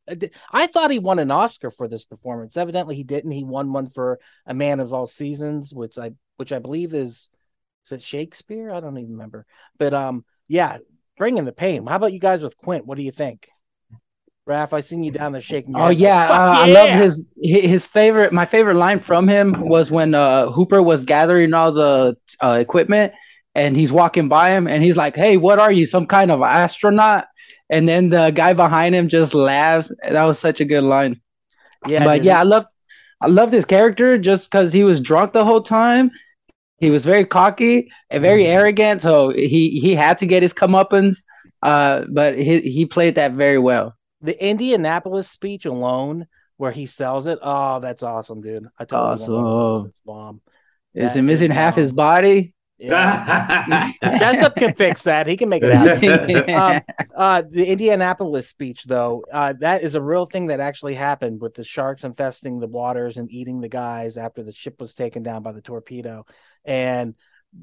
[0.51, 2.57] I thought he won an Oscar for this performance.
[2.57, 3.31] Evidently, he didn't.
[3.31, 7.29] He won one for A Man of All Seasons, which I which I believe is
[7.87, 8.71] is it Shakespeare?
[8.71, 9.45] I don't even remember.
[9.77, 10.77] But um, yeah,
[11.17, 11.85] bringing the pain.
[11.85, 12.85] How about you guys with Quint?
[12.85, 13.47] What do you think?
[14.47, 15.75] Raph, I seen you down there shaking.
[15.75, 18.33] Your Oh yeah, "Fuck uh, I love his his favorite.
[18.33, 23.13] My favorite line from him was when uh, Hooper was gathering all the uh, equipment,
[23.55, 25.85] and he's walking by him, and he's like, "Hey, what are you?
[25.85, 27.25] Some kind of astronaut?"
[27.69, 29.91] And then the guy behind him just laughs.
[30.07, 31.21] That was such a good line.
[31.87, 32.65] Yeah, but yeah, I love
[33.21, 36.11] I love this character just because he was drunk the whole time.
[36.79, 38.51] He was very cocky and very Mm-hmm.
[38.57, 41.17] arrogant, so he he had to get his comeuppance.
[41.61, 43.95] Uh, but he he played that very well.
[44.21, 47.39] the Indianapolis speech alone, where he sells it.
[47.41, 48.67] Oh, that's awesome, dude.
[48.79, 49.83] I totally want one of those.
[49.83, 49.89] Awesome.
[49.89, 50.41] It's bomb.
[50.93, 51.81] Is he missing is half bomb.
[51.83, 52.53] his body?
[52.81, 53.91] Yeah.
[54.03, 55.27] Jessup can fix that.
[55.27, 56.49] He can make it happen.
[56.55, 56.81] um,
[57.15, 61.53] uh, the Indianapolis speech, though, uh, that is a real thing that actually happened with
[61.53, 65.43] the sharks infesting the waters and eating the guys after the ship was taken down
[65.43, 66.25] by the torpedo.
[66.65, 67.15] And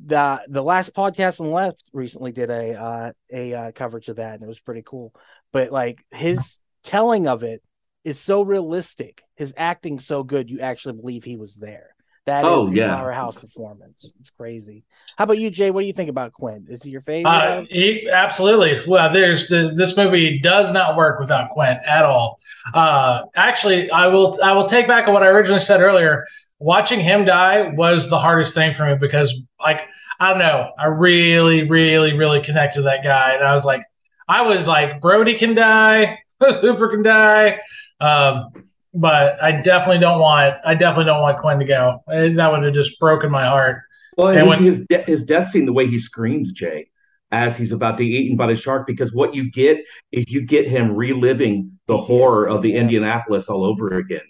[0.07, 4.16] the the last podcast on the left recently did a uh, a uh, coverage of
[4.16, 5.14] that, and it was pretty cool.
[5.52, 7.62] But like his telling of it
[8.04, 11.94] is so realistic, his acting so good, you actually believe he was there.
[12.28, 12.94] That is Oh, a yeah.
[12.94, 14.12] powerhouse performance.
[14.20, 14.84] It's crazy.
[15.16, 15.70] How about you, Jay?
[15.70, 16.68] What do you think about Quint?
[16.68, 17.30] Is he your favorite?
[17.30, 18.80] Uh, he, absolutely.
[18.86, 22.38] Well, there's the, this movie does not work without Quint at all.
[22.74, 26.26] Uh, actually, I will I will take back what I originally said earlier.
[26.58, 29.82] Watching him die was the hardest thing for me because, like,
[30.20, 33.84] I don't know, I really, really, really connected to that guy, and I was like,
[34.28, 37.60] I was like, Brody can die, Hooper can die,
[38.00, 38.67] um,
[39.00, 42.02] but I definitely don't want I definitely don't want Quint to go.
[42.11, 43.82] Eh, That would have just broken my heart.
[44.16, 46.88] Well, And and when- his, de- his death scene, the way he screams, Jay,
[47.30, 49.78] as he's about to be eaten by the shark, because what you get
[50.12, 52.74] is you get him reliving the horror of the.
[52.74, 54.22] Indianapolis all over again.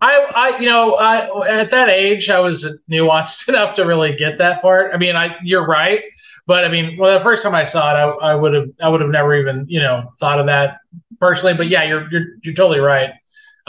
[0.00, 4.38] I, I, you know, I, at that age, I was nuanced enough to really get
[4.38, 4.92] that part.
[4.94, 6.02] I mean, I, you're right,
[6.46, 8.88] but I mean, well, the first time I saw it, I, I would have, I
[8.88, 10.78] would have never even, you know, thought of that
[11.20, 11.54] personally.
[11.54, 13.10] But yeah, you're, you're, you're totally right.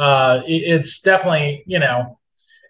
[0.01, 2.17] Uh, it's definitely, you know,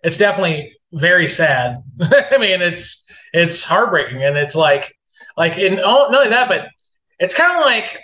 [0.04, 1.82] it's definitely very sad.
[2.02, 4.94] I mean, it's, it's heartbreaking, and it's like,
[5.38, 6.68] like in oh, not only that, but
[7.20, 7.98] it's kind of like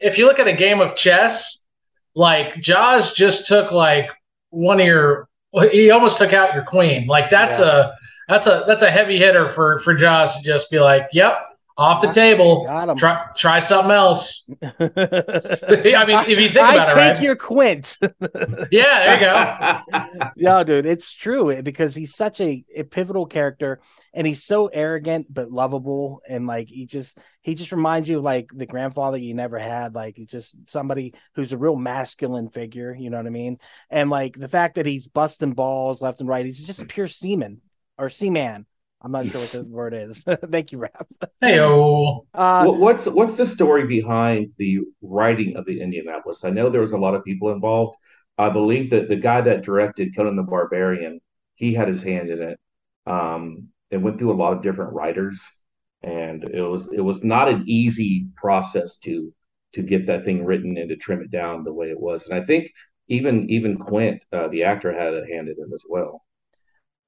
[0.00, 1.64] if you look at a game of chess,
[2.14, 4.08] like Jaws just took like
[4.50, 5.28] one of your
[5.70, 7.06] he almost took out your queen.
[7.06, 7.94] Like that's a
[8.28, 11.38] that's a that's a heavy hitter for for Jaws to just be like, "Yep,
[11.78, 12.64] off the table.
[12.64, 12.96] Got him.
[12.96, 17.22] Try try something else." I mean, if you think I about it, take right?
[17.22, 17.98] your Quint.
[18.70, 20.30] Yeah, there you go.
[20.36, 23.80] no, dude, it's true eh, because he's such a, a pivotal character
[24.12, 28.24] and he's so arrogant but lovable and like he just he just reminds you of
[28.24, 32.94] like the grandfather you never had, like he's just somebody who's a real masculine figure,
[32.94, 33.58] you know what I mean?
[33.88, 37.06] And like the fact that he's busting balls left and right, he's just a pure
[37.06, 37.60] seaman
[37.98, 38.66] or seaman.
[39.06, 40.24] I'm not sure what the word is.
[40.50, 41.06] Thank you, Raph.
[41.40, 46.42] Hey, oh, Uh, what's what's the story behind the writing of the Indianapolis?
[46.44, 47.96] I know there was a lot of people involved.
[48.36, 51.20] I believe that the guy that directed Conan the Barbarian,
[51.54, 52.58] he had his hand in it.
[53.06, 55.40] Um, it went through a lot of different writers,
[56.02, 59.32] and it was it was not an easy process to
[59.74, 62.26] to get that thing written and to trim it down the way it was.
[62.26, 62.72] And I think
[63.06, 66.24] even even Quint, uh, the actor, had a hand in it as well.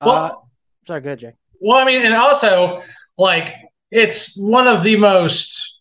[0.00, 0.50] uh, well,
[0.86, 1.32] sorry, go ahead, Jay.
[1.60, 2.82] Well, I mean, and also
[3.16, 3.54] like
[3.90, 5.80] it's one of the most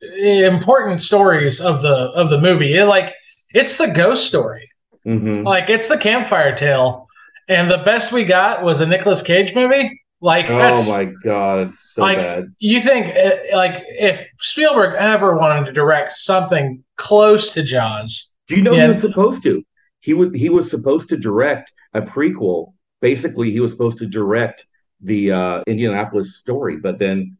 [0.00, 2.74] important stories of the of the movie.
[2.74, 3.14] It, like
[3.54, 4.70] it's the ghost story.
[5.06, 5.44] Mhm.
[5.44, 7.06] Like it's the campfire tale.
[7.48, 10.02] And the best we got was a Nicolas Cage movie.
[10.20, 12.46] Like that's Oh my god, so like bad.
[12.58, 18.56] you think uh, like if Spielberg ever wanted to direct something close to Jaws, Do
[18.56, 18.82] you know Yeah.
[18.82, 19.62] he was supposed to?
[20.00, 22.72] He was he was supposed to direct a prequel.
[23.00, 24.64] Basically, he was supposed to direct
[25.00, 27.36] the uh, Indianapolis story, but then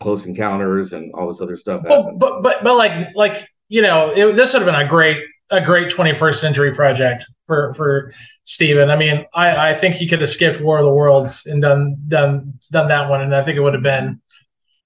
[0.00, 2.20] Close Encounters and all this other stuff Well, happened.
[2.20, 5.60] but but but like like you know, it, this would have been a great a
[5.60, 8.12] great 21st century project for for
[8.44, 8.90] Steven.
[8.90, 11.96] I mean, I I think he could have skipped War of the Worlds and done
[12.08, 14.20] done done that one, and I think it would have been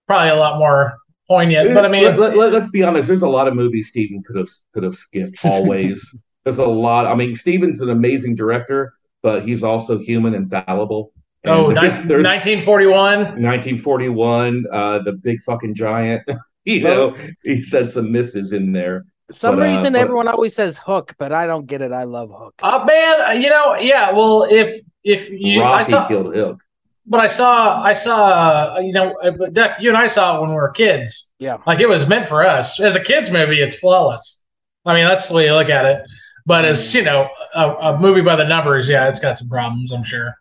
[0.06, 1.72] probably a lot more poignant.
[1.74, 3.08] But I mean, let, let, us be honest.
[3.08, 5.38] There's a lot of movies Steven could have could have skipped.
[5.44, 7.06] Always, there's a lot.
[7.06, 11.12] I mean, Steven's an amazing director, but he's also human and fallible.
[11.44, 13.18] And oh, there's- nine- there's 1941.
[13.42, 16.22] 1941, uh, the big fucking giant.
[16.64, 19.04] you know, he said some misses in there.
[19.32, 21.92] Some But, uh, reason but- everyone always says Hook, but I don't get it.
[21.92, 22.54] I love Hook.
[22.62, 24.10] Oh man, you know, yeah.
[24.12, 26.60] Well, if if you, I saw, killed Hook.
[27.06, 30.36] but I saw, I saw, uh, you know, uh, but Deck, you and I saw
[30.36, 31.30] it when we were kids.
[31.38, 31.56] Yeah.
[31.66, 32.78] Like it was meant for us.
[32.80, 34.42] As a kids movie, it's flawless.
[34.84, 36.02] I mean, that's the way you look at it.
[36.44, 39.92] But as you know, a, a movie by the numbers, yeah, it's got some problems.
[39.92, 40.34] I'm sure.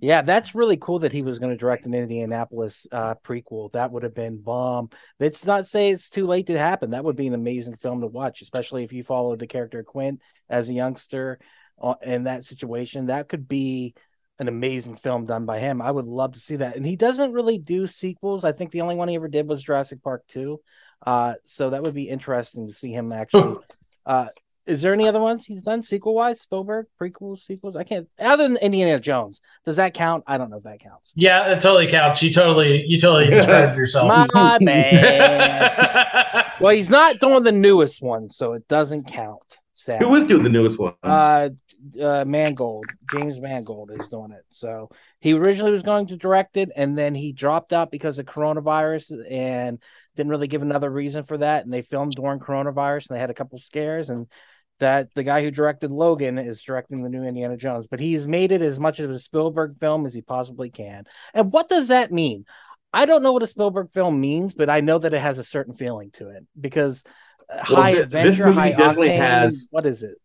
[0.00, 3.72] Yeah, that's really cool that he was going to direct an Indianapolis uh, prequel.
[3.72, 4.90] That would have been bomb.
[5.18, 6.90] Let's not say it's too late to happen.
[6.90, 10.20] That would be an amazing film to watch, especially if you follow the character Quint
[10.48, 11.40] as a youngster
[11.82, 13.06] uh, in that situation.
[13.06, 13.94] That could be
[14.38, 15.82] an amazing film done by him.
[15.82, 16.76] I would love to see that.
[16.76, 18.44] And he doesn't really do sequels.
[18.44, 20.60] I think the only one he ever did was Jurassic Park 2.
[21.04, 23.56] Uh, so that would be interesting to see him actually
[24.06, 24.28] uh,
[24.68, 26.40] is there any other ones he's done sequel wise?
[26.40, 27.74] Spielberg prequels, sequels?
[27.74, 28.06] I can't.
[28.18, 30.24] Other than Indiana Jones, does that count?
[30.26, 31.12] I don't know if that counts.
[31.16, 32.22] Yeah, it totally counts.
[32.22, 34.08] You totally, you totally described yourself.
[34.08, 36.44] My man.
[36.60, 39.58] well, he's not doing the newest one, so it doesn't count.
[39.72, 40.02] Sad.
[40.02, 40.94] Who is doing the newest one?
[41.02, 41.50] Uh,
[42.00, 44.44] uh, Mangold, James Mangold is doing it.
[44.50, 48.26] So he originally was going to direct it, and then he dropped out because of
[48.26, 49.80] coronavirus, and
[50.16, 51.64] didn't really give another reason for that.
[51.64, 54.26] And they filmed during coronavirus, and they had a couple scares, and
[54.80, 58.52] that the guy who directed Logan is directing the new Indiana Jones, but he's made
[58.52, 61.04] it as much of a Spielberg film as he possibly can.
[61.34, 62.44] And what does that mean?
[62.92, 65.44] I don't know what a Spielberg film means, but I know that it has a
[65.44, 67.04] certain feeling to it because
[67.48, 69.68] well, high th- adventure, high definitely octane, has.
[69.70, 70.16] What is it?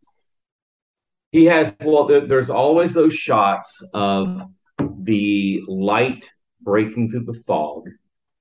[1.32, 2.06] He has well.
[2.06, 4.44] there's always those shots of
[5.00, 6.30] the light
[6.62, 7.90] breaking through the fog,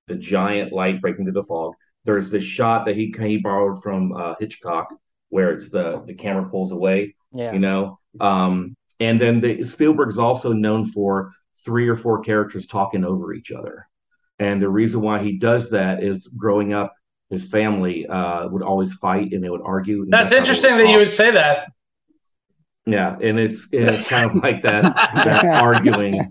[0.09, 1.73] the giant light breaking through the fog.
[2.05, 4.89] There's the shot that he he borrowed from uh, Hitchcock
[5.33, 7.15] where it's the the camera pulls away.
[7.33, 7.55] Yeah.
[7.55, 7.99] You know.
[8.21, 11.33] Um, and then the Spielberg is also known for
[11.65, 13.89] three or four characters talking over each other.
[14.39, 16.93] And the reason why he does that is growing up,
[17.31, 20.05] his family uh, would always fight and they would argue.
[20.07, 21.73] That's, that's interesting that you would say that.
[22.85, 24.83] Yeah, and it's it's kind of like that,
[25.15, 26.31] that arguing.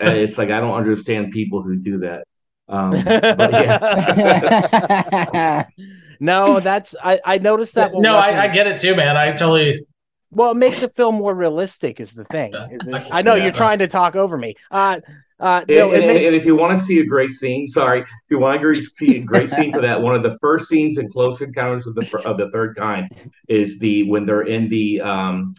[0.00, 2.24] And it's like I don't understand people who do that.
[2.68, 5.66] Um, but yeah.
[6.24, 7.92] No, that's I, I noticed that.
[7.94, 9.16] No, I, I, get it too, man.
[9.16, 9.86] I totally.
[10.30, 12.00] Well, it makes it feel more realistic.
[12.00, 12.54] Is the thing?
[12.54, 13.44] Is it, I know yeah.
[13.44, 14.54] you're trying to talk over me.
[14.70, 15.00] Uh,
[15.38, 16.26] uh, and, no, and, makes...
[16.26, 19.18] and, if you want to see a great scene, sorry, if you want to see
[19.18, 22.22] a great scene for that, one of the first scenes in Close Encounters of the
[22.24, 23.12] of the Third Kind
[23.48, 25.54] is the when they're in the um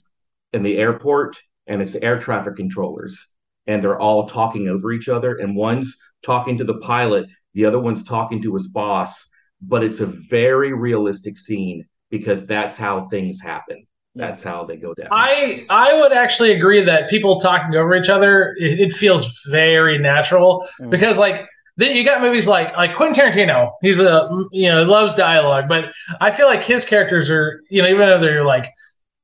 [0.51, 3.27] in the airport and it's air traffic controllers
[3.67, 7.79] and they're all talking over each other and one's talking to the pilot, the other
[7.79, 9.29] one's talking to his boss
[9.61, 13.85] but it's a very realistic scene because that's how things happen.
[14.15, 15.09] That's how they go down.
[15.11, 19.97] I I would actually agree that people talking over each other it, it feels very
[19.97, 20.89] natural mm.
[20.89, 23.71] because like then you got movies like like Quentin Tarantino.
[23.81, 25.91] He's a you know loves dialogue, but
[26.21, 28.71] I feel like his characters are you know even though they're like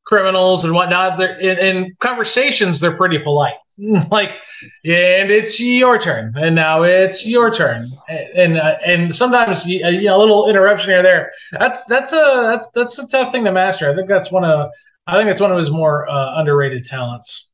[0.03, 3.55] criminals and whatnot, they're in, in conversations they're pretty polite.
[4.11, 4.37] like
[4.85, 10.05] and it's your turn and now it's your turn and uh, and sometimes you, you
[10.05, 13.51] know, a little interruption here there that's that's a that's that's a tough thing to
[13.51, 14.69] master i think that's one of
[15.07, 17.51] i think that's one of his more uh, underrated talents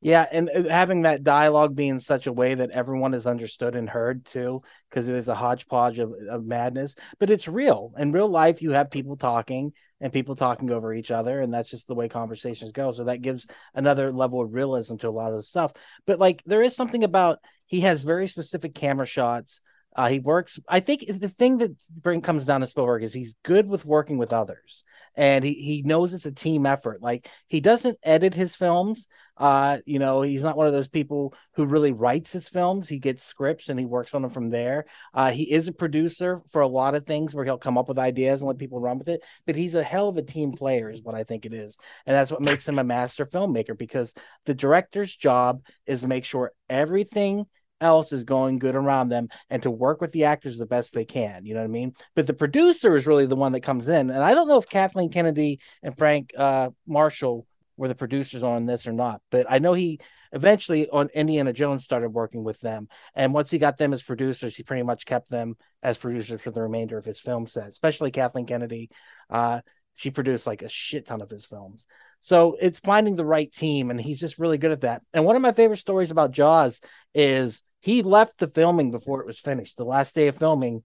[0.00, 3.74] yeah, and uh, having that dialogue be in such a way that everyone is understood
[3.74, 6.94] and heard too, because it is a hodgepodge of, of madness.
[7.18, 7.92] But it's real.
[7.98, 11.70] In real life, you have people talking and people talking over each other, and that's
[11.70, 12.92] just the way conversations go.
[12.92, 15.72] So that gives another level of realism to a lot of the stuff.
[16.06, 19.60] But like, there is something about he has very specific camera shots.
[19.98, 20.60] Uh, he works.
[20.68, 24.16] I think the thing that bring comes down to Spielberg is he's good with working
[24.16, 24.84] with others,
[25.16, 27.02] and he he knows it's a team effort.
[27.02, 29.08] Like he doesn't edit his films,
[29.38, 32.88] uh, you know, he's not one of those people who really writes his films.
[32.88, 34.86] He gets scripts and he works on them from there.
[35.14, 37.98] Uh, he is a producer for a lot of things where he'll come up with
[37.98, 39.22] ideas and let people run with it.
[39.46, 42.16] But he's a hell of a team player, is what I think it is, and
[42.16, 43.78] that's what makes him a master filmmaker.
[43.78, 44.12] Because
[44.44, 47.46] the director's job is to make sure everything
[47.80, 51.04] else is going good around them and to work with the actors the best they
[51.04, 51.44] can.
[51.44, 51.94] You know what I mean?
[52.14, 54.10] But the producer is really the one that comes in.
[54.10, 58.66] And I don't know if Kathleen Kennedy and Frank uh, Marshall were the producers on
[58.66, 59.20] this or not.
[59.30, 60.00] But I know he
[60.32, 62.88] eventually on Indiana Jones started working with them.
[63.14, 66.50] And once he got them as producers, he pretty much kept them as producers for
[66.50, 68.90] the remainder of his film set, especially Kathleen Kennedy.
[69.30, 69.60] Uh,
[69.94, 71.86] she produced like a shit ton of his films.
[72.20, 75.02] So it's finding the right team, and he's just really good at that.
[75.12, 76.80] And one of my favorite stories about Jaws
[77.14, 79.76] is he left the filming before it was finished.
[79.76, 80.82] The last day of filming,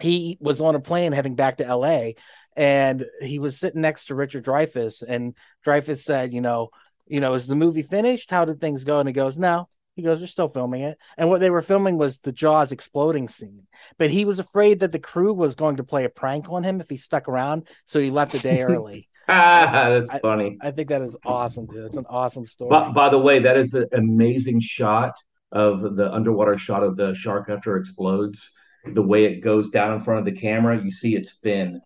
[0.00, 2.12] he was on a plane heading back to LA
[2.56, 5.34] and he was sitting next to Richard Dreyfuss, and
[5.66, 6.70] Dreyfuss said, "You know,
[7.06, 8.30] you know, is the movie finished?
[8.30, 11.28] How did things go?" And he goes, "No." He goes, "They're still filming it." And
[11.28, 13.66] what they were filming was the Jaws exploding scene,
[13.98, 16.80] but he was afraid that the crew was going to play a prank on him
[16.80, 19.08] if he stuck around, so he left a day early.
[19.28, 20.58] ah, that's I, funny.
[20.60, 21.86] I think that is awesome, dude.
[21.86, 22.70] It's an awesome story.
[22.70, 25.14] But by the way, that is an amazing shot
[25.54, 28.50] of the underwater shot of the shark after it explodes.
[28.84, 31.80] The way it goes down in front of the camera, you see its fin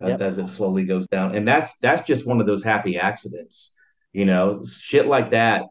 [0.00, 0.20] uh, yep.
[0.20, 1.34] as it slowly goes down.
[1.34, 3.74] And that's that's just one of those happy accidents.
[4.12, 5.64] You know, shit like that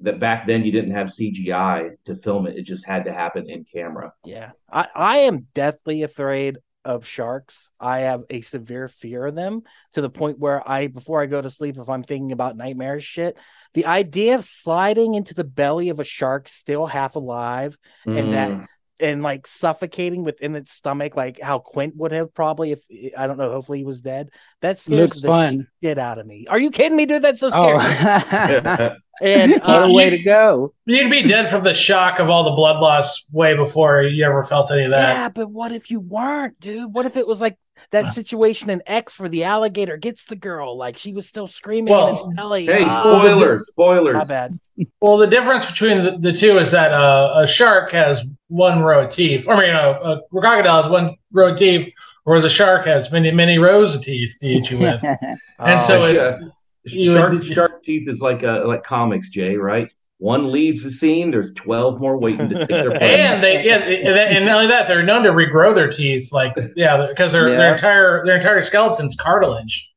[0.00, 3.48] that back then you didn't have CGI to film it; it just had to happen
[3.48, 4.12] in camera.
[4.24, 7.70] Yeah, I, I am deathly afraid of sharks.
[7.80, 9.62] I have a severe fear of them
[9.94, 13.00] to the point where I, before I go to sleep, if I'm thinking about nightmare
[13.00, 13.38] shit,
[13.72, 18.50] the idea of sliding into the belly of a shark still half alive and that
[18.50, 18.66] Mm.
[19.04, 22.80] And like suffocating within its stomach, like how Quint would have probably if
[23.16, 24.30] I don't know, hopefully he was dead.
[24.62, 25.68] That scares Looks the fun.
[25.82, 26.46] shit out of me.
[26.48, 27.22] Are you kidding me, dude?
[27.22, 27.78] That's so scary.
[27.78, 30.74] Oh, And what uh, a way to go!
[30.86, 34.42] You'd be dead from the shock of all the blood loss way before you ever
[34.44, 35.14] felt any of that.
[35.14, 36.92] yeah, but what if you weren't, dude?
[36.92, 37.56] What if it was like
[37.94, 41.92] that situation in X where the alligator gets the girl, like she was still screaming
[41.94, 42.66] in Well, its belly.
[42.66, 43.66] hey, spoilers!
[43.68, 44.16] Spoilers!
[44.16, 44.58] my bad.
[45.00, 49.04] Well, the difference between the, the two is that uh, a shark has one row
[49.04, 49.46] of teeth.
[49.48, 51.92] I mean, a, a crocodile has one row of teeth,
[52.24, 55.04] whereas a shark has many, many rows of teeth to eat you with.
[55.58, 56.38] And so Oh, it- Uh,
[56.84, 59.56] you shark, would- shark teeth is like uh, like comics, Jay.
[59.56, 59.92] Right?
[60.24, 61.30] One leaves the scene.
[61.30, 63.16] There's twelve more waiting to take their place.
[63.18, 66.54] and they yeah, and and not only that, they're known to regrow their teeth, like
[66.76, 67.56] yeah, because their Yeah.
[67.58, 69.90] their entire their entire skeleton's cartilage.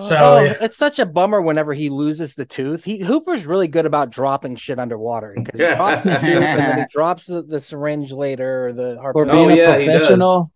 [0.00, 0.54] So, oh, yeah.
[0.62, 2.82] it's such a bummer whenever he loses the tooth.
[2.84, 6.78] He Hooper's really good about dropping shit underwater because he drops the tooth and then
[6.78, 9.28] he drops the, the syringe later or the For harpoon.
[9.28, 9.96] being Oh, a yeah, he does.
[10.04, 10.50] professional.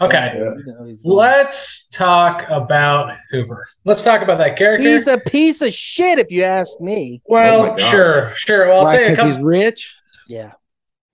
[0.00, 0.38] Okay, Yeah.
[0.38, 3.66] You know, he's, doing- let's talk about Hooper.
[3.84, 4.88] Let's talk about that character.
[4.88, 7.20] he's a piece of shit, if you ask me.
[7.26, 7.90] Oh well, my gosh.
[7.90, 8.68] sure, sure.
[8.68, 8.92] Well, I'll Why?
[8.92, 9.36] tell you a Because couple.
[9.36, 9.96] he's rich.
[10.28, 10.52] Yeah.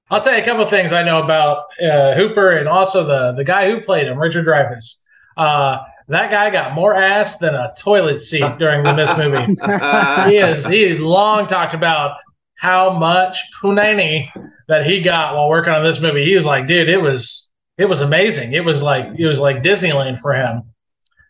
[0.08, 3.32] I'll tell you a couple of things I know about uh, Hooper and also the
[3.32, 4.96] the guy who played him, Richard Dreyfuss.
[5.36, 9.46] Uh, that guy got more ass than a toilet seat during the Miss movie.
[10.30, 12.18] he is he long talked about
[12.54, 14.28] how much punani
[14.68, 16.24] that he got while working on this movie.
[16.24, 17.45] He was like, dude, it was
[17.78, 18.52] it was amazing.
[18.52, 20.62] It was like it was like Disneyland for him.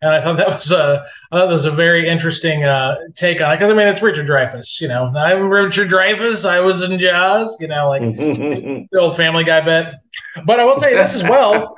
[0.02, 3.40] And I thought that was a I thought that was a very interesting uh, take
[3.40, 5.12] on it because I mean it's Richard Dreyfuss, you know.
[5.16, 6.48] I'm Richard Dreyfuss.
[6.48, 9.94] I was in Jaws, you know, like the old Family Guy bit.
[10.44, 11.74] But I will tell you this as well.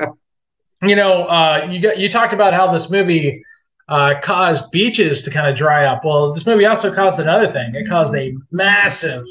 [0.82, 3.42] You know, uh, you got you talked about how this movie
[3.88, 6.04] uh, caused beaches to kind of dry up.
[6.04, 7.74] Well, this movie also caused another thing.
[7.74, 9.24] It caused a massive,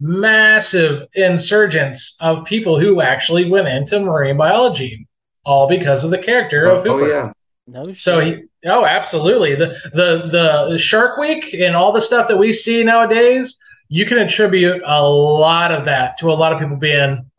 [0.00, 5.06] massive insurgence of people who actually went into marine biology,
[5.44, 6.90] all because of the character of Hooper.
[6.90, 7.08] oh Hooper.
[7.08, 7.32] yeah.
[7.66, 8.00] No shit.
[8.00, 9.54] So he, oh, absolutely.
[9.54, 13.58] The, the the the Shark Week and all the stuff that we see nowadays,
[13.88, 17.30] you can attribute a lot of that to a lot of people being,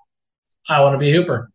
[0.70, 1.52] I want to be Hooper,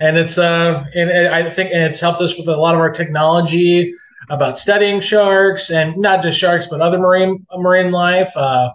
[0.00, 2.80] and it's uh, and, and I think and it's helped us with a lot of
[2.80, 3.94] our technology
[4.28, 8.36] about studying sharks and not just sharks but other marine marine life.
[8.36, 8.72] Uh,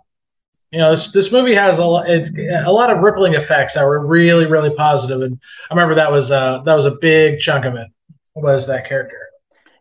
[0.72, 3.84] you know, this this movie has a lo- it's a lot of rippling effects that
[3.86, 7.66] were really really positive, and I remember that was uh that was a big chunk
[7.66, 7.88] of it
[8.36, 9.18] was that character.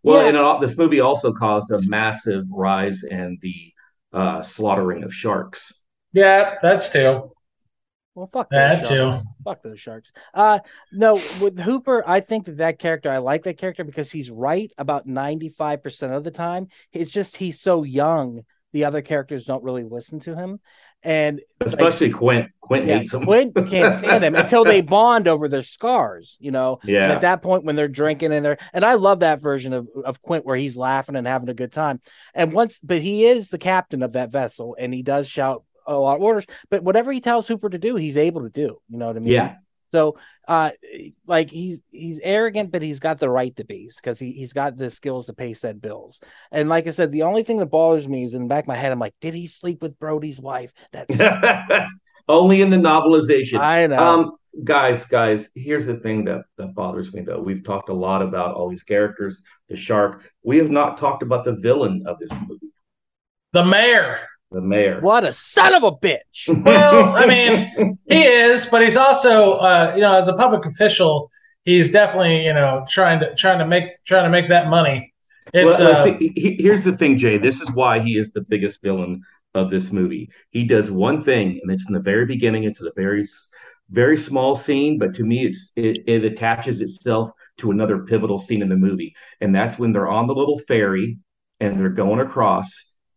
[0.03, 0.29] Well, Yeah.
[0.29, 3.73] and it, this movie also caused a massive rise in the
[4.13, 5.73] uh, slaughtering of sharks.
[6.13, 7.33] Yeah, that's too.
[8.15, 9.23] Well, fuck those That sharks.
[9.23, 9.29] too.
[9.45, 10.13] Fuck those sharks.
[10.33, 14.31] Uh, no, with Hooper, I think that that character, I like that character because he's
[14.31, 16.69] right about 95% of the time.
[16.95, 20.61] It's just he's so young, the other characters don't really listen to him.
[21.03, 22.51] And Especially Quint.
[22.61, 23.25] Quint yeah, hates him.
[23.25, 26.81] Quint can't stand him until they bond over their scars, you know.
[26.83, 27.13] And yeah.
[27.13, 30.21] at that point, when they're drinking and they're, and I love that version of, of
[30.21, 32.01] Quint where he's laughing and having a good time.
[32.35, 35.95] And once, but he is the captain of that vessel and he does shout a
[35.95, 36.47] lot of orders.
[36.71, 38.79] But whatever he tells Hooper to do, he's able to do.
[38.89, 39.33] You know what I mean?
[39.33, 39.55] Yeah.
[39.93, 40.19] So,
[40.49, 40.71] uh,
[41.27, 44.77] like he's he's arrogant, but he's got the right to be because he he's got
[44.77, 46.21] the skills to pay said bills.
[46.51, 48.69] And like I said, the only thing that bothers me is in the back of
[48.69, 50.73] my head, I'm like, did he sleep with Brody's wife?
[50.93, 51.21] That's
[52.29, 53.61] Only in the novelization.
[53.61, 53.99] I know.
[53.99, 54.33] Um,
[54.65, 57.41] guys, guys, here's the thing that, that bothers me though.
[57.41, 60.31] We've talked a lot about all these characters, the shark.
[60.43, 62.73] We have not talked about the villain of this movie,
[63.53, 64.21] The mayor.
[64.53, 65.01] The mayor.
[65.01, 66.49] what a son of a bitch!
[66.65, 71.31] Well, I mean, he is, but he's also, uh, you know, as a public official,
[71.65, 75.13] he's definitely, you know, trying to trying to make trying to make that money.
[75.53, 77.39] It's well, uh, see, he- here's the thing, Jay.
[77.39, 79.23] This is why he is the biggest villain
[79.55, 80.29] of this movie.
[80.51, 82.65] He does one thing, and it's in the very beginning.
[82.65, 83.25] It's a very,
[83.91, 88.61] very small scene, but to me, it's it, it attaches itself to another pivotal scene
[88.63, 91.19] in the movie, and that's when they're on the little ferry
[91.61, 92.69] and they're going across,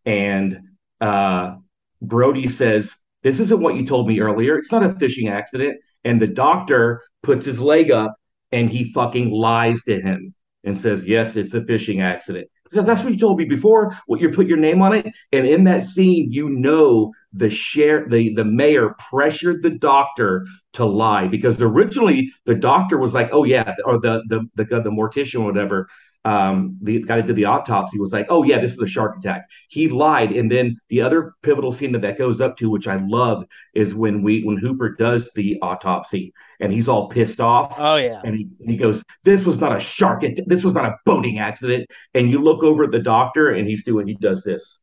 [0.06, 0.58] and
[1.00, 1.56] uh,
[2.02, 4.56] Brody says, "This isn't what you told me earlier.
[4.56, 8.14] It's not a fishing accident." And the doctor puts his leg up,
[8.52, 10.34] and he fucking lies to him
[10.64, 13.96] and says, "Yes, it's a fishing accident." So that's what you told me before.
[14.06, 18.06] What you put your name on it, and in that scene, you know the share
[18.08, 23.44] the the mayor pressured the doctor to lie because originally the doctor was like, "Oh
[23.44, 25.88] yeah," or the the the the, mortician or whatever.
[26.24, 29.16] Um, the guy that did the autopsy was like, "Oh yeah, this is a shark
[29.18, 32.86] attack." He lied, and then the other pivotal scene that that goes up to, which
[32.86, 33.44] I love,
[33.74, 37.74] is when we when Hooper does the autopsy and he's all pissed off.
[37.78, 38.20] Oh yeah.
[38.22, 40.22] And he, he goes, This was not a shark.
[40.22, 41.88] It, this was not a boating accident.
[42.14, 44.78] And you look over at the doctor and he's doing, he does this.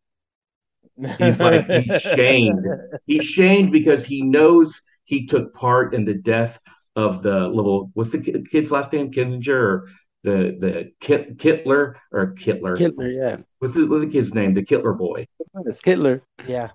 [1.19, 2.65] He's like, he's shamed.
[3.05, 6.59] He's shamed because he knows he took part in the death
[6.95, 9.11] of the little, what's the kid's last name?
[9.11, 9.89] Kinzinger or
[10.27, 12.77] the, the Kit, Kittler or Kittler?
[12.77, 13.37] Kittler, yeah.
[13.59, 14.53] What's the, what's the kid's name?
[14.53, 15.27] The Kittler boy.
[15.65, 16.21] It's Kittler.
[16.45, 16.71] Yeah.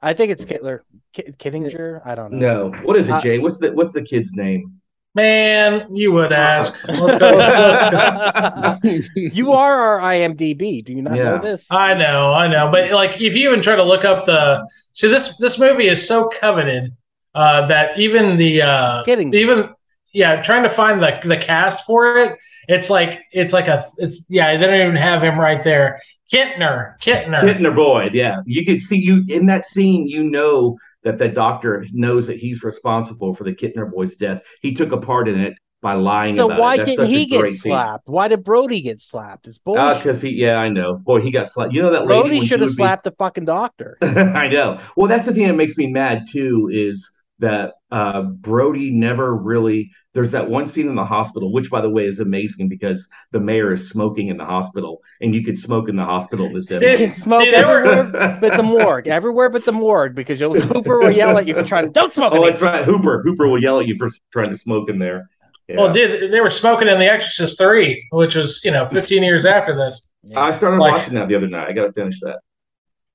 [0.00, 0.80] I think it's Kittler.
[1.12, 2.00] K- Kittinger?
[2.04, 2.70] I don't know.
[2.70, 2.78] No.
[2.82, 3.38] What is it, Uh, Jay?
[3.38, 4.80] What's the what's the kid's name?
[5.14, 6.76] Man, you would ask.
[6.88, 7.30] Let's go.
[7.36, 8.80] Let's go.
[8.92, 9.20] Let's go.
[9.32, 10.84] you are our IMDb.
[10.84, 11.66] Do you not know this?
[11.70, 15.08] I know, I know, but like, if you even try to look up the, see
[15.08, 16.94] this this movie is so coveted
[17.34, 19.70] uh, that even the uh, even
[20.16, 22.38] yeah, trying to find the the cast for it,
[22.68, 26.00] it's like it's like a it's yeah, they don't even have him right there.
[26.32, 27.40] Kittner, Kittner.
[27.40, 28.40] Kittner Boyd, yeah.
[28.46, 32.62] You could see you in that scene, you know that the doctor knows that he's
[32.62, 34.40] responsible for the Kittner boy's death.
[34.62, 35.52] He took a part in it
[35.82, 36.86] by lying So about why it.
[36.86, 37.72] Didn't he get great scene.
[37.72, 38.08] slapped?
[38.08, 39.46] Why did Brody get slapped?
[39.46, 40.02] It's uh, bullshit.
[40.02, 40.96] Because he, yeah, I know.
[40.96, 41.74] Boy, he got slapped.
[41.74, 42.06] You know that.
[42.06, 43.98] Brody should have would be- slapped the fucking doctor.
[44.02, 44.80] I know.
[44.96, 49.90] Well, that's the thing that makes me mad too is that uh, Brody never really.
[50.14, 53.40] There's that one scene in the hospital, which, by the way, is amazing because the
[53.40, 56.50] mayor is smoking in the hospital, and you could smoke in the hospital.
[56.52, 59.08] This You It- can smoke Dude, they were- everywhere but the morgue.
[59.08, 62.12] Everywhere but the morgue because you'll Hooper will yell at you for trying to don't
[62.12, 62.50] smoke in oh, here.
[62.52, 62.84] that's right.
[62.84, 63.22] Hooper.
[63.22, 65.28] Hooper will yell at you for trying to smoke in there.
[65.68, 65.76] Yeah.
[65.78, 69.44] Well, dude, they were smoking in The Exorcist Three, which was you know 15 years
[69.44, 70.10] after this.
[70.34, 71.68] I started Like- watching that the other night.
[71.68, 72.38] I got to finish that.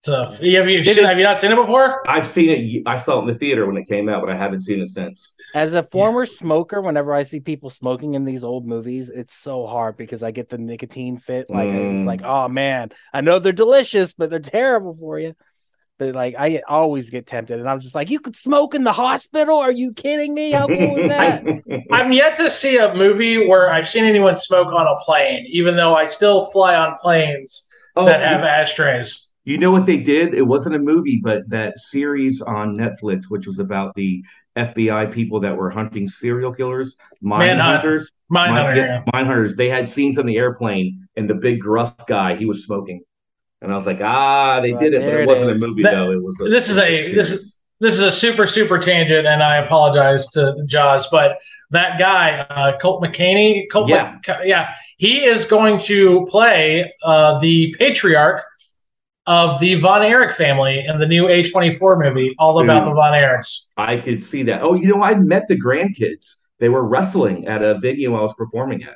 [0.01, 2.01] So have you, Did seen, have you not seen it before?
[2.07, 2.83] I've seen it.
[2.87, 4.89] I saw it in the theater when it came out, but I haven't seen it
[4.89, 5.35] since.
[5.53, 9.67] As a former smoker, whenever I see people smoking in these old movies, it's so
[9.67, 11.51] hard because I get the nicotine fit.
[11.51, 12.05] Like it's Mm.
[12.05, 15.35] like, oh man, I know they're delicious, but they're terrible for you.
[15.99, 18.93] But like I always get tempted, and I'm just like, you could smoke in the
[18.93, 19.59] hospital?
[19.59, 20.51] Are you kidding me?
[20.51, 21.43] How cool is that?
[21.91, 25.75] I'm yet to see a movie where I've seen anyone smoke on a plane, even
[25.75, 29.30] though I still fly on planes oh, that have ashtrays.
[29.43, 30.33] You know what they did?
[30.35, 34.23] It wasn't a movie, but that series on Netflix, which was about the
[34.55, 37.75] FBI people that were hunting serial killers, mine Manhunt.
[37.81, 39.03] hunters, Mine mine, Hunter, yeah.
[39.13, 39.55] mine hunters.
[39.55, 43.01] They had scenes on the airplane, and the big gruff guy he was smoking,
[43.61, 45.61] and I was like, ah, they Right, did it, but it it wasn't is.
[45.61, 46.11] a movie That- though.
[46.11, 46.39] It was.
[46.41, 49.41] A, this is it was a- this is- This is a super super tangent, and
[49.41, 51.39] I apologize to Jaws, but
[51.71, 54.17] that guy, uh, Colt McCaney, Colt, Yeah.
[54.27, 58.43] Mc- yeah, he is going to play uh, the patriarch
[59.27, 63.67] of the Von Erich family in the new A24 movie, all about the Von Erichs.
[63.77, 64.61] I could see that.
[64.63, 66.33] Oh, you know, I met the grandkids.
[66.59, 68.95] They were wrestling at a venue I was performing at.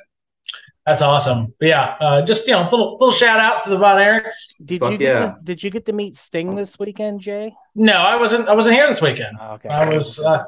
[0.86, 1.52] That's awesome.
[1.58, 4.54] But yeah, uh, just you know, little little shout out to the Von Erichs.
[4.64, 5.20] Did Fuck you get yeah.
[5.20, 7.52] to, did you get to meet Sting this weekend, Jay?
[7.74, 8.48] No, I wasn't.
[8.48, 9.36] I wasn't here this weekend.
[9.40, 10.44] Oh, okay, I was, uh,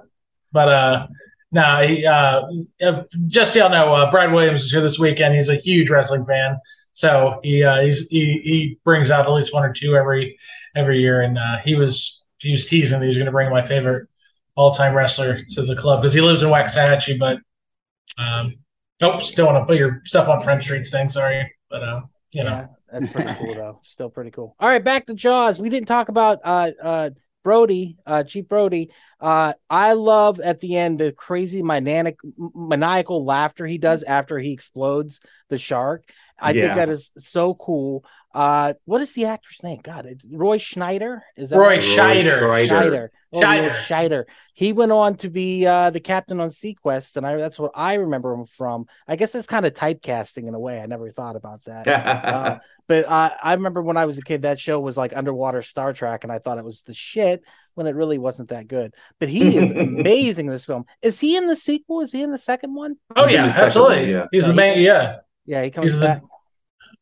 [0.52, 1.06] but uh,
[1.50, 2.42] no, he, uh,
[2.80, 5.34] uh, just so y'all know, uh, Brad Williams is here this weekend.
[5.34, 6.58] He's a huge wrestling fan,
[6.98, 10.36] so he uh, he's, he he brings out at least one or two every
[10.74, 13.50] every year, and uh, he was he was teasing that he was going to bring
[13.50, 14.08] my favorite
[14.56, 17.38] all time wrestler to the club because he lives in Waxahachie, but
[18.20, 18.56] um,
[19.00, 21.08] nope, don't want to put your stuff on Front Streets thing.
[21.08, 22.00] Sorry, but uh,
[22.32, 22.50] you know.
[22.50, 22.66] Yeah,
[23.00, 23.78] that's pretty cool though.
[23.84, 24.56] Still pretty cool.
[24.58, 25.60] All right, back to Jaws.
[25.60, 27.10] We didn't talk about uh uh
[27.44, 28.90] Brody, uh Chief Brody.
[29.20, 34.50] Uh I love at the end the crazy maniac maniacal laughter he does after he
[34.50, 36.10] explodes the shark.
[36.40, 38.04] I think that is so cool.
[38.34, 39.80] Uh what is the actor's name?
[39.82, 41.22] God, it's Roy Schneider.
[41.36, 41.80] Is that Roy right?
[41.80, 42.40] Scheider.
[42.40, 42.66] Scheider.
[42.66, 43.12] Schneider.
[43.32, 43.72] Oh, Roy Scheider.
[43.72, 44.26] Schneider.
[44.54, 47.94] He went on to be uh, the captain on seaQuest, and I that's what I
[47.94, 48.86] remember him from.
[49.06, 50.80] I guess it's kind of typecasting in a way.
[50.80, 51.86] I never thought about that.
[52.28, 55.60] Uh, but uh, I remember when I was a kid, that show was like underwater
[55.62, 57.42] Star Trek, and I thought it was the shit
[57.74, 58.94] when it really wasn't that good.
[59.20, 60.84] But he is amazing in this film.
[61.02, 62.00] Is he in the sequel?
[62.00, 62.96] Is he in the second one?
[63.14, 64.00] Oh He's in yeah, absolutely.
[64.00, 64.26] one, yeah.
[64.32, 64.80] He's the main.
[64.80, 65.18] Yeah,
[65.48, 66.22] Yeah, he comes He's the- back.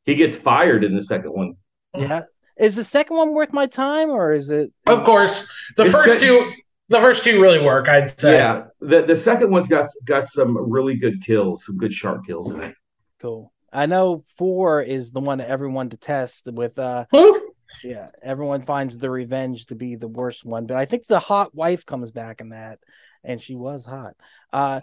[0.05, 1.55] he gets fired in the second one.
[1.95, 2.23] Yeah.
[2.57, 4.73] Is the second one worth my time, or is it?
[4.87, 5.47] of course.
[5.77, 6.45] The It's first good.
[6.47, 6.53] two,
[6.89, 7.89] the first two really work.
[7.89, 8.35] I'd say.
[8.35, 12.53] Yeah, the the second one's got got some really good kills, some good sharp kills
[12.53, 12.75] in it.
[13.21, 13.53] Cool.
[13.73, 17.43] I know four is the one that everyone detests with uh Whoop.
[17.85, 20.67] yeah, everyone finds the revenge to be the worst one.
[20.67, 22.79] But I think the hot wife comes back in that,
[23.25, 24.15] and she was hot.
[24.53, 24.81] Uh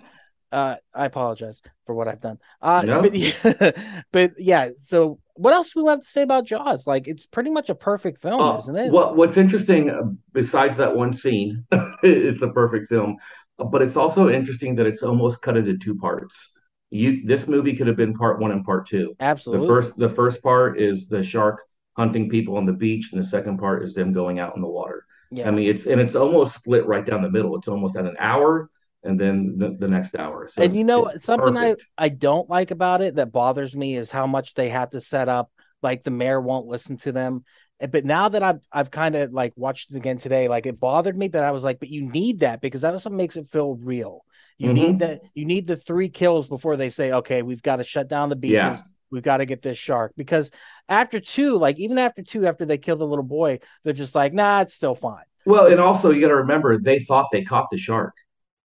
[0.53, 2.37] uh I apologize for what I've done.
[2.61, 3.01] Uh No.
[3.01, 3.71] but, yeah,
[4.11, 6.85] but yeah, so what else do we have to say about Jaws?
[6.87, 8.91] Like it's pretty much a perfect film, Uh, isn't it?
[8.91, 11.65] What What's interesting, uh, besides that one scene,
[12.03, 13.17] it's a perfect film,
[13.57, 16.51] but it's also interesting that it's almost cut into two parts.
[16.91, 19.15] You this movie could have been part one and part two.
[19.19, 19.65] Absolutely.
[19.65, 21.57] The first the first part is the shark
[21.97, 24.67] hunting people on the beach, and the second part is them going out in the
[24.67, 25.05] water.
[25.31, 25.47] yeah.
[25.47, 27.55] I mean, it's and it's almost split right down the middle.
[27.57, 28.69] It's almost at an hour,
[29.03, 30.49] and then the, the next hour.
[30.51, 31.85] So and you know something I, perfect.
[31.97, 35.29] I don't like about it that bothers me is how much they have to set
[35.29, 35.51] up
[35.81, 37.43] like the mayor won't listen to them
[37.89, 41.17] but now that i've i've kind of like watched it again today like it bothered
[41.17, 43.75] me but i was like but you need that because that's what makes it feel
[43.75, 44.23] real
[44.57, 44.73] you Mhm.
[44.75, 48.07] need that you need the three kills before they say okay we've got to shut
[48.07, 48.81] down the beaches Yeah.
[49.11, 50.51] we've got to get this shark because
[50.87, 54.33] after two like even after two after they kill the little boy they're just like
[54.33, 57.69] nah it's still fine Well, and also you got to remember they thought they caught
[57.69, 58.13] the shark.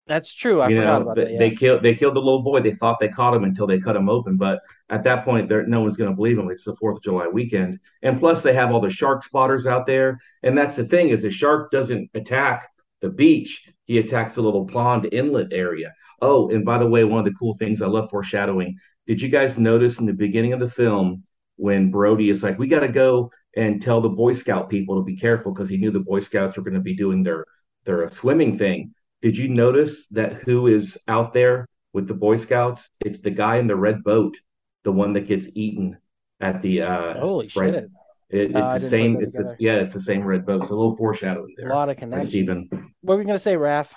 [0.07, 1.39] That's true i you forgot know, about they, that yeah.
[1.39, 2.59] they killed they killed the little boy.
[2.61, 4.37] They thought they caught him until they cut him open.
[4.37, 6.49] But at that point, there no one's going to believe him.
[6.49, 9.85] It's the Fourth of July weekend, and plus they have all the shark spotters out
[9.85, 10.19] there.
[10.43, 12.69] And that's the thing is the shark doesn't attack
[13.01, 15.93] the beach; he attacks the little pond inlet area.
[16.21, 18.77] Oh, and by the way, one of the cool things I love foreshadowing.
[19.05, 21.23] Did you guys notice in the beginning of the film
[21.57, 25.05] when Brody is like, "We got to go and tell the Boy Scout people to
[25.05, 27.45] be careful," because he knew the Boy Scouts were going to be doing their
[27.85, 28.93] their swimming thing.
[29.21, 32.89] Did you notice that who is out there with the Boy Scouts?
[33.01, 34.37] It's the guy in the red boat,
[34.83, 35.97] the one that gets eaten
[36.39, 37.73] at the uh holy right.
[37.73, 37.89] shit
[38.29, 39.21] It, it's didn't the same.
[39.21, 40.61] It's the, yeah, it's the same red boat.
[40.61, 41.69] It's a little foreshadowing there.
[41.69, 42.69] a lot of by connection Stephen.
[43.01, 43.91] what were we gonna say Raph?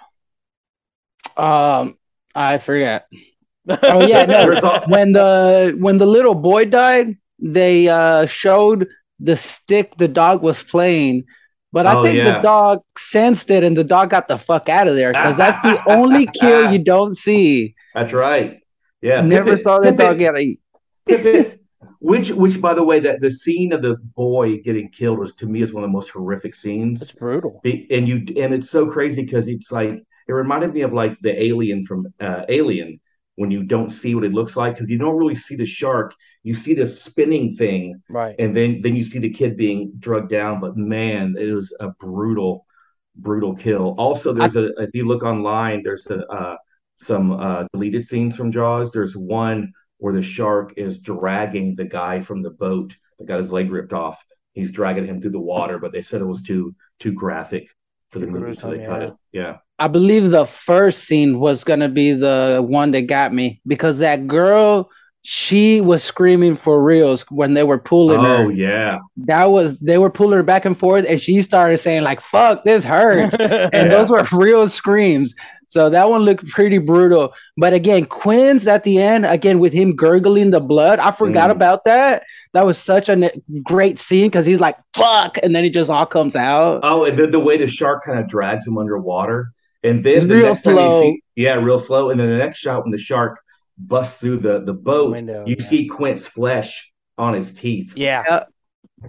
[1.36, 1.98] Um,
[2.34, 3.06] I forget.
[3.68, 4.82] Oh yeah, no.
[4.88, 10.64] When the when the little boy died, they uh showed the stick the dog was
[10.64, 11.24] playing.
[11.72, 12.32] But I Oh, think yeah.
[12.36, 15.62] the dog sensed it and the dog got the fuck out of there because that's
[15.64, 17.74] the only kill you don't see.
[17.94, 18.58] That's right.
[19.02, 20.60] Yeah, Never Pippin- saw that Pippin- dog get eat.
[21.06, 21.58] Pippin-
[22.00, 25.46] which, which, by the way, that the scene of the boy getting killed was to
[25.46, 27.02] me is one of the most horrific scenes.
[27.02, 27.60] It's brutal.
[27.64, 29.90] And you and it's so crazy because it's like
[30.28, 33.00] it reminded me of like the alien from uh, Alien
[33.40, 36.14] when you don't see what it looks like because you don't really see the shark,
[36.42, 38.34] you see the spinning thing, Right.
[38.38, 40.60] and then then you see the kid being drugged down.
[40.60, 42.52] But man, it was a brutal,
[43.16, 43.94] brutal kill.
[43.98, 46.56] Also, there's a if you look online, there's a uh,
[47.10, 48.90] some uh, deleted scenes from Jaws.
[48.90, 49.72] There's one
[50.02, 53.94] where the shark is dragging the guy from the boat that got his leg ripped
[53.94, 54.18] off.
[54.52, 57.64] He's dragging him through the water, but they said it was too too graphic
[58.10, 59.14] for the movie, so they gruesome, cut it.
[59.32, 59.56] Yeah.
[59.80, 64.26] I believe the first scene was gonna be the one that got me because that
[64.26, 64.90] girl,
[65.22, 68.36] she was screaming for reals when they were pulling Oh her.
[68.44, 68.98] Oh yeah.
[69.16, 72.64] That was they were pulling her back and forth, and she started saying like "fuck,
[72.64, 73.88] this hurts," and Yeah.
[73.88, 75.34] those were real screams.
[75.66, 77.32] So that one looked pretty brutal.
[77.56, 80.98] But again, Quint's at the end, again with him gurgling the blood.
[80.98, 81.52] I forgot Mm.
[81.52, 82.24] about that.
[82.54, 85.90] That was such a ne- great scene because he's like "fuck," and then it just
[85.90, 86.80] all comes out.
[86.82, 89.52] Oh, and then the way the shark kind of drags him underwater,
[89.82, 91.02] and then It's the real next time you slow.
[91.02, 93.40] see, yeah, real slow, and then the next shot when the shark
[93.78, 95.64] busts through the the boat, Window, you yeah.
[95.66, 97.92] see Quint's flesh on his teeth.
[97.96, 98.44] Yeah.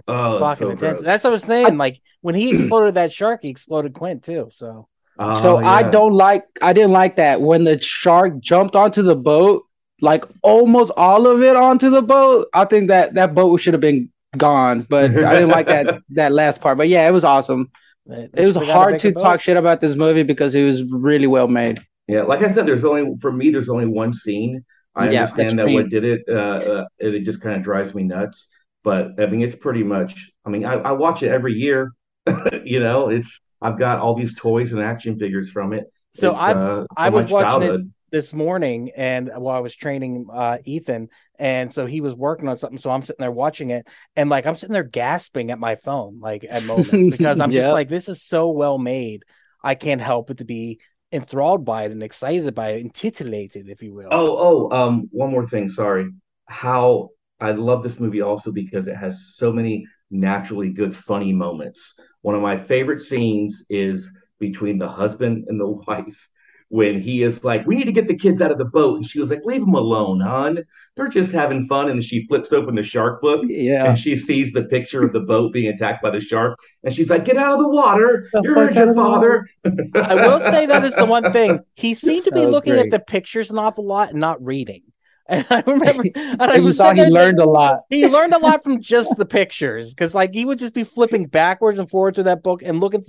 [0.08, 1.02] Oh, it's Fucking so gross.
[1.02, 1.76] That's what I was saying.
[1.76, 4.48] Like when he exploded that shark, he exploded Quint too.
[4.50, 9.02] So Oh, So I don't like I didn't like that when the shark jumped onto
[9.02, 9.64] the boat,
[10.00, 12.48] like almost all of it onto the boat.
[12.54, 16.32] I think that that boat should have been gone, but I didn't like that that
[16.32, 16.78] last part.
[16.78, 17.70] But yeah, it was awesome.
[18.06, 20.84] They- It was they gotta hard to talk shit about this movie because it was
[20.84, 21.80] really well made.
[22.08, 23.50] Yeah, like I said, there's only for me.
[23.50, 24.64] There's only one scene.
[24.94, 25.74] I Yeah, understand that extreme.
[25.74, 26.20] what did it.
[26.28, 28.48] Uh, uh, it just kind of drives me nuts.
[28.84, 30.30] But I mean, it's pretty much.
[30.44, 31.92] I mean, I, I watch it every year.
[32.64, 33.40] you know, it's.
[33.62, 35.84] I've got all these toys and action figures from it.
[36.14, 37.92] So It's, I uh, I was my watching it- childhood.
[38.12, 41.08] This morning and while I was training uh Ethan
[41.38, 44.46] and so he was working on something so I'm sitting there watching it and like
[44.46, 48.08] I'm sitting there gasping at my phone like at moments because I'm just like this
[48.08, 49.24] is so well made
[49.64, 53.68] I can't help but to be enthralled by it and excited by it and titillated
[53.68, 55.68] if you will Oh, oh, um, one more thing.
[55.68, 56.10] Sorry.
[56.46, 57.10] How
[57.40, 61.98] I love this movie also because it has so many naturally good, funny moments.
[62.20, 66.28] One of my favorite scenes is between the husband and the wife
[66.72, 69.04] when he is like, "We need to get the kids out of the boat," and
[69.06, 70.64] she was like, "Leave them alone, hon.
[70.96, 73.44] They're just having fun." And she flips open the shark book.
[73.46, 73.90] Yeah.
[73.90, 77.10] And she sees the picture of the boat being attacked by the shark, and she's
[77.10, 78.26] like, "Get out of the water!
[78.32, 79.46] The You fuck heard out your father."
[79.94, 82.74] I will say that is the one thing he seemed to be That was looking
[82.78, 84.82] at the pictures an awful lot and not reading
[85.28, 87.80] and I remember and I you was saw he learned a lot.
[87.90, 91.26] he learned a lot from just the pictures because like he would just be flipping
[91.26, 93.04] backwards and forwards through that book and looking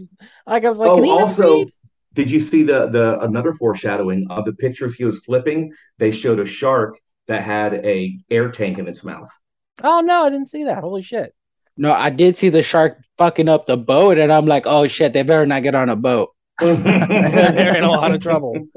[0.45, 1.73] like I was like, oh, can he not also, read?
[2.13, 5.71] Did you see the the another foreshadowing of the pictures he was flipping?
[5.97, 6.97] They showed a shark
[7.27, 9.29] that had a air tank in its mouth.
[9.83, 10.79] Oh no, I didn't see that.
[10.79, 11.33] Holy shit!
[11.77, 15.13] No, I did see the shark fucking up the boat, and I'm like, oh shit,
[15.13, 16.29] they better not get on a boat.
[16.59, 18.67] They're in a lot of trouble.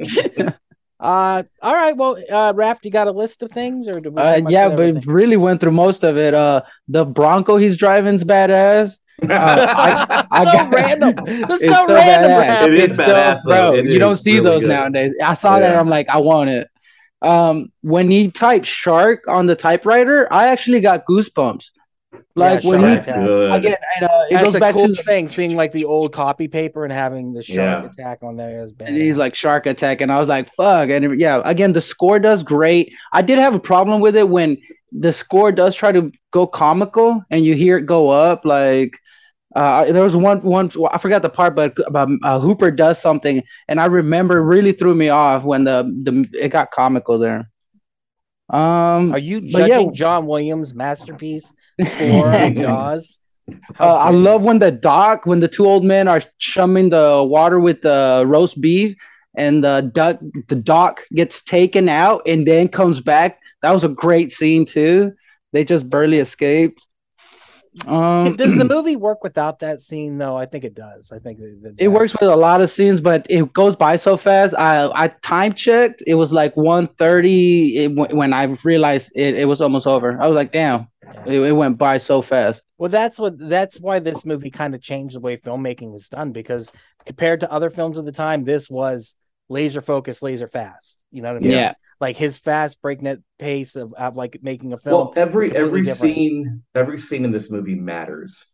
[0.99, 1.95] Uh, all right.
[1.95, 4.17] Well, uh, Raph, you got a list of things, or do we?
[4.21, 5.13] Uh, yeah, hit but everything?
[5.13, 6.33] really went through most of it.
[6.33, 8.99] Uh, the Bronco he's driving's badass.
[9.23, 11.15] Uh, I- I so got- random.
[11.49, 12.67] That's It's so, so random, badass.
[12.69, 13.51] It is It's so, badass, though.
[13.51, 13.75] bro.
[13.75, 14.69] It you don't see really those good.
[14.69, 15.15] nowadays.
[15.25, 15.71] I saw that.
[15.73, 15.81] Yeah.
[15.81, 16.69] I'm like, I want it.
[17.23, 21.71] Um, when he typed shark on the typewriter, I actually got goosebumps.
[22.35, 23.25] Like Yeah, when he That's Attack.
[23.25, 23.53] good.
[23.53, 26.49] again, and, uh, it That's goes back cool to thing, seeing like the old copy
[26.49, 27.91] paper and having the shark Yeah.
[27.91, 28.89] attack on there is bad.
[28.89, 32.19] And he's like shark attack, and I was like, "Fuck!" And yeah, again, the score
[32.19, 32.93] does great.
[33.13, 34.59] I did have a problem with it when
[34.99, 38.45] the score does try to go comical, and you hear it go up.
[38.45, 38.99] Like
[39.55, 43.43] uh, there was one one I forgot the part, but about uh, Hooper does something,
[43.69, 47.51] and I remember really threw me off when the the it got comical there.
[48.49, 49.69] Um, Are you but yeah.
[49.69, 53.19] judging John Williams' masterpiece score Jaws?
[53.79, 57.61] Uh, I love when the dock, when the two old men are chumming the water
[57.61, 58.97] with the roast beef,
[59.37, 60.19] and the duck,
[60.49, 63.39] the dock gets taken out and then comes back.
[63.63, 65.13] That was a great scene too.
[65.53, 66.85] They just barely escaped.
[67.87, 70.17] Um, Does the movie work without that scene?
[70.17, 70.37] though?
[70.37, 71.13] I think it does.
[71.13, 73.97] I think that- that- it works with a lot of scenes, but it goes by
[73.97, 74.55] so fast.
[74.59, 76.03] I I time checked.
[76.07, 80.21] It was like 1.30 when I realized it, it was almost over.
[80.21, 80.89] I was like, damn,
[81.27, 82.63] it, it went by so fast.
[82.79, 86.33] Well, that's what that's why this movie kind of changed the way filmmaking is done
[86.33, 86.71] because
[87.05, 89.15] compared to other films of the time, this was
[89.49, 90.97] laser focused, laser fast.
[91.11, 91.53] You know what I mean?
[91.53, 91.75] Yeah.
[92.01, 94.95] Like his fast breakneck pace of, of like making a film.
[94.95, 96.15] Well, every every different.
[96.15, 98.45] scene every scene in this movie matters,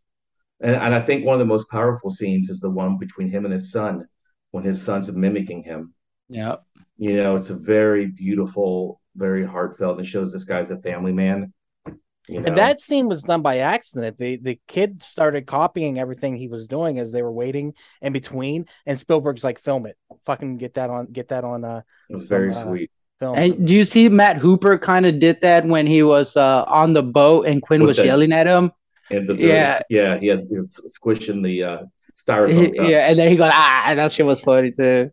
[0.61, 3.45] and and I think one of the most powerful scenes is the one between him
[3.45, 4.07] and his son
[4.53, 5.93] when his son's mimicking him.
[6.29, 6.57] Yeah.
[6.99, 11.13] You know, it's a very beautiful, very heartfelt, and it shows this guy's a family
[11.13, 11.53] man.
[12.29, 14.17] You know, And that scene was done by accident.
[14.19, 18.67] The the kid started copying everything he was doing as they were waiting in between,
[18.87, 22.27] and Spielberg's like, "Film it, fucking get that on, get that on uh it was
[22.27, 22.91] very uh, sweet.
[23.19, 26.63] film." And do you see Matt Hooper kind of did that when he was uh,
[26.69, 28.71] on the boat and Quint With was the- yelling at him?
[29.11, 29.81] And the, Yeah.
[29.91, 31.79] yeah, he has he was squishing the uh,
[32.17, 32.73] styrofoam.
[32.73, 35.11] He- yeah, and then he goes, ah, that shit was funny too.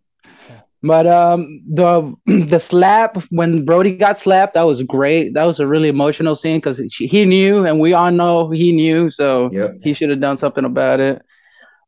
[0.82, 5.34] But um, the the slap when Brody got slapped, that was great.
[5.34, 9.10] That was a really emotional scene because he knew, and we all know he knew,
[9.10, 9.78] so Yep.
[9.84, 11.22] he should have done something about it.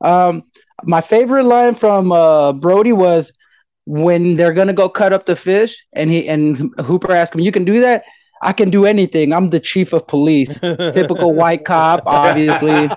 [0.04, 0.44] Um,
[0.84, 3.32] my favorite line from uh, Brody was
[3.86, 7.52] when they're gonna go cut up the fish, and he and Hooper asked him, "You
[7.52, 8.04] can do that?
[8.44, 9.32] I can do anything.
[9.32, 10.60] I'm the chief of police."
[10.92, 12.72] Typical white cop, obviously.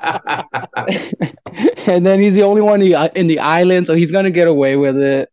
[1.86, 4.48] and then he's the only one in the, in the island, so he's gonna get
[4.48, 5.30] away with it.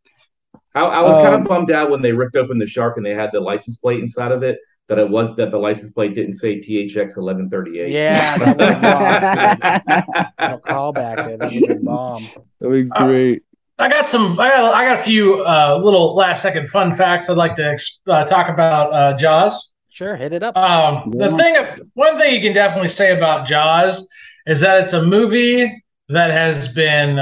[0.74, 3.06] I, I was kind Um, of bummed out when they ripped open the shark and
[3.06, 4.58] they had the license plate inside of it.
[4.90, 7.92] That it was that the license plate didn't say THX eleven thirty eight.
[7.92, 11.38] yeah, that would no call back there.
[11.38, 12.28] That would be bomb.
[12.60, 13.44] That'd be great.
[13.80, 14.38] I got some.
[14.40, 14.74] I got.
[14.76, 18.26] I got a few uh, little last second fun facts I'd like to ex- uh,
[18.26, 19.72] talk about uh, Jaws.
[19.90, 20.58] Sure, hit it up.
[20.58, 21.56] Um, the thing,
[21.94, 24.08] one thing you can definitely say about Jaws
[24.46, 27.20] is that it's a movie that has been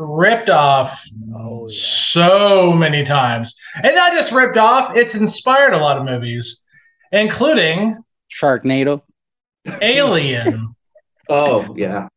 [0.00, 1.74] ripped off oh, yeah.
[1.76, 4.96] so many times, and not just ripped off.
[4.96, 6.60] It's inspired a lot of movies,
[7.12, 7.98] including
[8.30, 9.02] Sharknado.
[9.82, 10.74] Alien.
[11.32, 12.08] Oh yeah,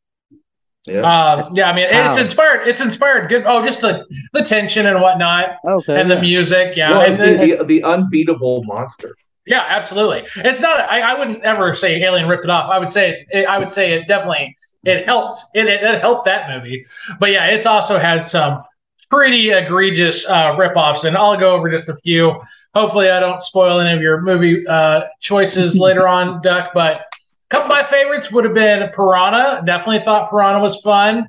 [0.90, 1.02] yeah.
[1.02, 2.68] uh, yeah, I mean, it's inspired.
[2.68, 3.44] It's inspired good.
[3.46, 6.02] Oh, just the the tension and whatnot, Okay.
[6.02, 6.76] and the music.
[6.76, 9.16] Yeah, well, and the- the, the, the unbeatable monster.
[9.46, 10.24] Yeah, absolutely.
[10.38, 10.80] It's not.
[10.80, 12.72] I, I wouldn't ever say Alien ripped it off.
[12.72, 13.24] I would say.
[13.30, 14.58] It, I would say it definitely.
[14.84, 15.40] It helped.
[15.54, 16.86] It, it, it helped that movie.
[17.20, 18.64] But yeah, it's also had some
[19.10, 22.42] pretty egregious uh, ripoffs, and I'll go over just a few.
[22.74, 26.70] Hopefully, I don't spoil any of your movie uh, choices later on, Doug.
[26.74, 27.04] But a
[27.56, 29.64] couple of my favorites would have been Piranha.
[29.66, 31.28] Definitely thought Piranha was fun,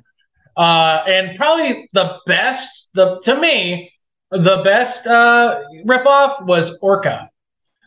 [0.57, 2.89] uh, and probably the best.
[2.93, 3.91] The to me,
[4.31, 7.29] the best uh, ripoff was Orca.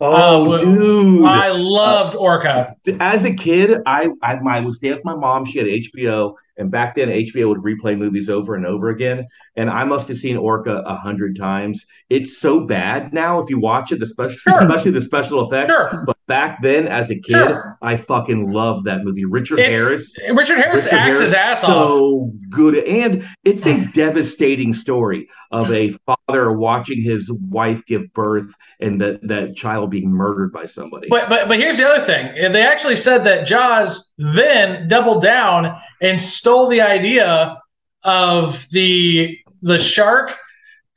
[0.01, 1.24] Oh, Uh, dude!
[1.24, 2.76] I loved Orca.
[3.01, 5.44] As a kid, I, I I was staying with my mom.
[5.44, 9.26] She had HBO, and back then HBO would replay movies over and over again.
[9.56, 11.84] And I must have seen Orca a hundred times.
[12.11, 14.61] It's so bad now if you watch it, the special, Sure.
[14.62, 15.72] especially the special effects.
[15.72, 16.04] Sure.
[16.06, 17.76] But back then, as a kid, Sure.
[17.82, 19.24] I fucking loved that movie.
[19.24, 20.14] Richard It's- Harris.
[20.34, 21.88] Richard Harris Richard acts his Harris, ass off.
[21.88, 28.52] so good, and it's a devastating story of a father watching his wife give birth
[28.80, 31.09] and that that child being murdered by somebody.
[31.11, 32.52] But but but here's the other thing.
[32.52, 37.58] They actually said that Jaws then doubled down and stole the idea
[38.02, 40.36] of the the shark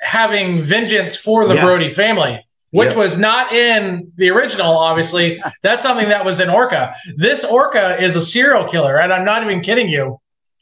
[0.01, 1.63] having vengeance for the Yeah.
[1.63, 4.78] Brody family, which was not in the original.
[4.78, 6.95] Obviously, that's something that was in Orca.
[7.15, 10.17] This Orca is a serial killer, and I'm not even kidding you.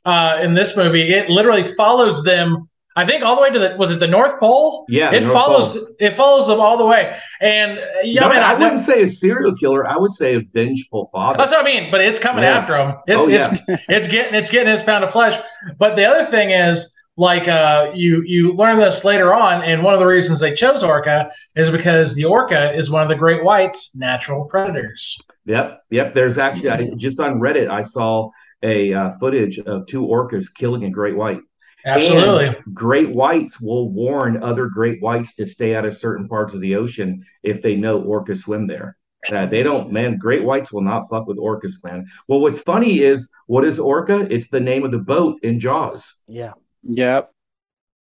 [0.05, 2.69] Uh, in this movie, it literally follows them.
[3.00, 4.86] I think all the way to the was it the North Pole?
[4.89, 5.88] Yeah, it North follows Pole.
[6.00, 7.18] it follows them all the way.
[7.39, 9.88] And yeah, No, I mean, I I wouldn't say a serial killer.
[9.88, 11.38] I would say a vengeful father.
[11.38, 11.91] That's what I mean.
[11.91, 12.58] But it's coming Yeah.
[12.58, 12.95] after him.
[13.08, 15.39] It's Oh, it's it's getting it's getting his pound of flesh.
[15.78, 19.93] But the other thing is, like uh, you you learn this later on, and one
[19.93, 23.43] of the reasons they chose orca is because the orca is one of the great
[23.43, 25.18] whites' natural predators.
[25.45, 26.14] Yep, yep.
[26.14, 28.30] There's actually I, just on Reddit I saw
[28.64, 31.39] a uh, footage of two orcas killing a great white.
[31.86, 32.48] Absolutely.
[32.48, 36.62] And great whites will warn other great whites to stay out of certain parts of
[36.62, 38.98] the ocean if they know orcas swim there.
[39.32, 40.18] Uh, they don't, man.
[40.18, 42.06] Great whites will not fuck with orcas, man.
[42.28, 44.28] Well, what's funny is what is orca?
[44.34, 46.16] It's the name of the boat in Jaws.
[46.28, 46.54] Yeah.
[46.84, 47.32] Yep.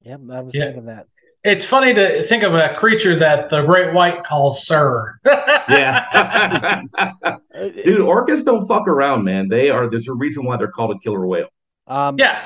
[0.01, 0.19] Yep.
[0.31, 0.65] I was Yeah.
[0.65, 1.07] thinking that.
[1.45, 5.15] It's funny to think of a creature that the great white calls sir.
[5.67, 7.37] Yeah, Uh,
[7.83, 8.01] dude.
[8.01, 9.47] Orcas don't fuck around, man.
[9.49, 9.89] They are.
[9.89, 11.47] There's a reason why they're called a killer whale.
[11.87, 12.41] Um, yeah.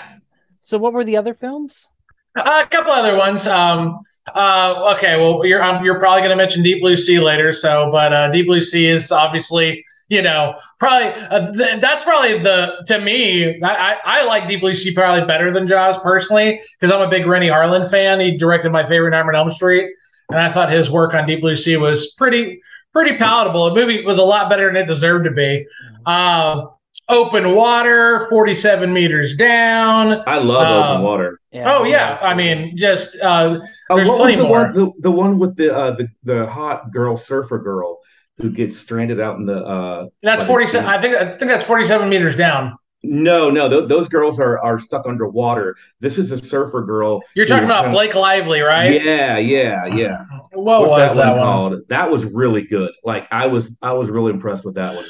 [0.69, 1.89] So what were the other films?
[2.35, 3.47] Uh, a couple other ones.
[3.47, 4.01] Um,
[4.35, 7.51] uh, okay, well, you're um, you're probably going to mention Deep Blue Sea later.
[7.51, 12.37] So, but uh, Deep Blue Sea is obviously, you know, probably uh, th- that's probably
[12.37, 13.59] the to me.
[13.63, 17.09] I, I I like Deep Blue Sea probably better than Jaws personally because I'm a
[17.09, 18.19] big Renny Harlin fan.
[18.19, 19.91] He directed my favorite Nightmare on Elm Street,
[20.29, 22.61] and I thought his work on Deep Blue Sea was pretty
[22.93, 23.73] pretty palatable.
[23.73, 25.65] The movie was a lot better than it deserved to be.
[26.05, 26.69] Um,
[27.09, 30.23] open water, 47 meters down.
[30.27, 31.39] I love Uh, open water.
[31.51, 34.63] Yeah, Oh yeah, I mean, just uh, Oh, There's what was plenty the more.
[34.65, 34.73] one?
[34.73, 37.97] The, the one with the uh, the the hot girl surfer girl
[38.37, 39.57] who gets stranded out in the.
[39.65, 40.65] uh that's But forty.
[40.77, 42.77] I think I think that's forty seven meters down.
[43.01, 45.75] No, no, th- those girls are are stuck underwater.
[46.01, 47.21] This is a surfer girl.
[47.33, 49.01] You're talking about kind of- Blake Lively, right?
[49.03, 50.25] Yeah, yeah, yeah.
[50.51, 51.39] What What's was that, one?
[51.41, 51.73] called?
[51.89, 52.91] That was really good.
[53.03, 55.05] Like I was, I was really impressed with that one.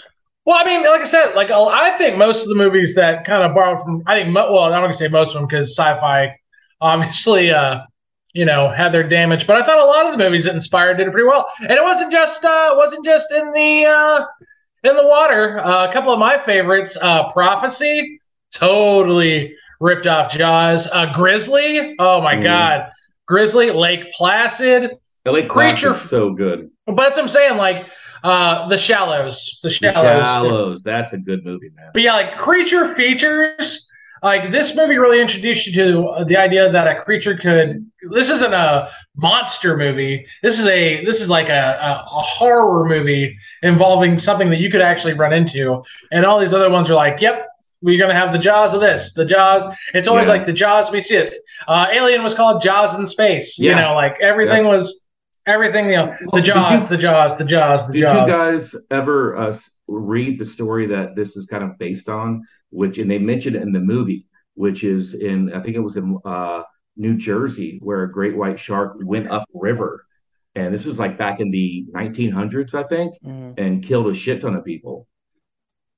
[0.49, 3.43] Well, I mean, like I said, like I think most of the movies that kind
[3.43, 6.35] of borrowed from, I think, well, I'm not gonna say most of them because sci-fi,
[6.81, 7.81] obviously, uh,
[8.33, 9.45] you know, had their damage.
[9.45, 11.69] But I thought a lot of the movies that inspired did it pretty well, and
[11.69, 14.25] it wasn't just, uh, wasn't just in the, uh,
[14.83, 15.59] in the water.
[15.59, 18.19] Uh, a couple of my favorites, uh, Prophecy,
[18.51, 20.87] totally ripped off Jaws.
[20.91, 22.41] Uh, Grizzly, oh my Mm.
[22.43, 22.89] god,
[23.27, 24.97] Grizzly, Lake Placid.
[25.25, 26.71] The Lake Creature- so good.
[26.87, 27.85] But that's what I'm saying, like
[28.23, 30.03] uh, the Shallows, the The Shallows.
[30.27, 30.83] Shallows.
[30.83, 31.89] That's a good movie, man.
[31.93, 33.85] But yeah, like creature features.
[34.21, 37.89] Like this movie really introduced you to uh, the idea that a creature could.
[38.11, 40.25] This isn't a monster movie.
[40.43, 41.05] This is a.
[41.05, 45.31] This is like a, a, a horror movie involving something that you could actually run
[45.31, 45.81] into.
[46.11, 47.47] And all these other ones are like, yep,
[47.81, 49.73] we're gonna have the jaws of this, the jaws.
[49.93, 50.33] It's always Yeah.
[50.33, 51.15] like the jaws we see.
[51.15, 51.39] This.
[51.65, 53.57] Uh, Alien was called Jaws in space.
[53.57, 55.05] You know, like everything was
[55.45, 55.85] everything.
[55.89, 58.25] You know, Well, the jaws, you- the jaws, the jaws, the Did jaws.
[58.25, 62.43] Did you guys ever uh, read the story that this is kind of based on?
[62.71, 65.95] Which, and they mentioned it in the movie, which is in, I think it was
[65.95, 66.63] in uh,
[66.97, 70.05] New Jersey, where a great white shark went upriver.
[70.55, 73.53] And this is like back in the 1900s, I think, Mhm.
[73.57, 75.07] and killed a shit ton of people.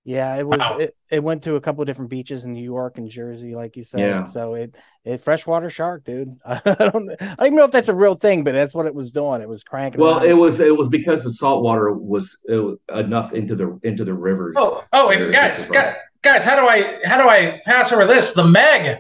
[0.04, 0.60] Yeah, it was.
[0.60, 0.78] Wow.
[0.80, 3.78] It, it went to a couple of different beaches in New York and Jersey, like
[3.78, 4.00] you said.
[4.00, 4.26] Yeah.
[4.26, 4.76] So it,
[5.06, 6.34] it freshwater shark, dude.
[6.46, 8.96] I don't, I don't even know if that's a real thing, but that's what it
[8.96, 9.42] was doing.
[9.42, 10.02] It was cranking.
[10.02, 10.26] Well, out.
[10.26, 14.14] it was it was because the salt water was uh, enough into the into the
[14.14, 14.56] rivers.
[14.58, 18.06] Oh, oh, and it guys, guys, guys, how do I how do I pass over
[18.06, 18.34] this?
[18.34, 18.98] The Meg,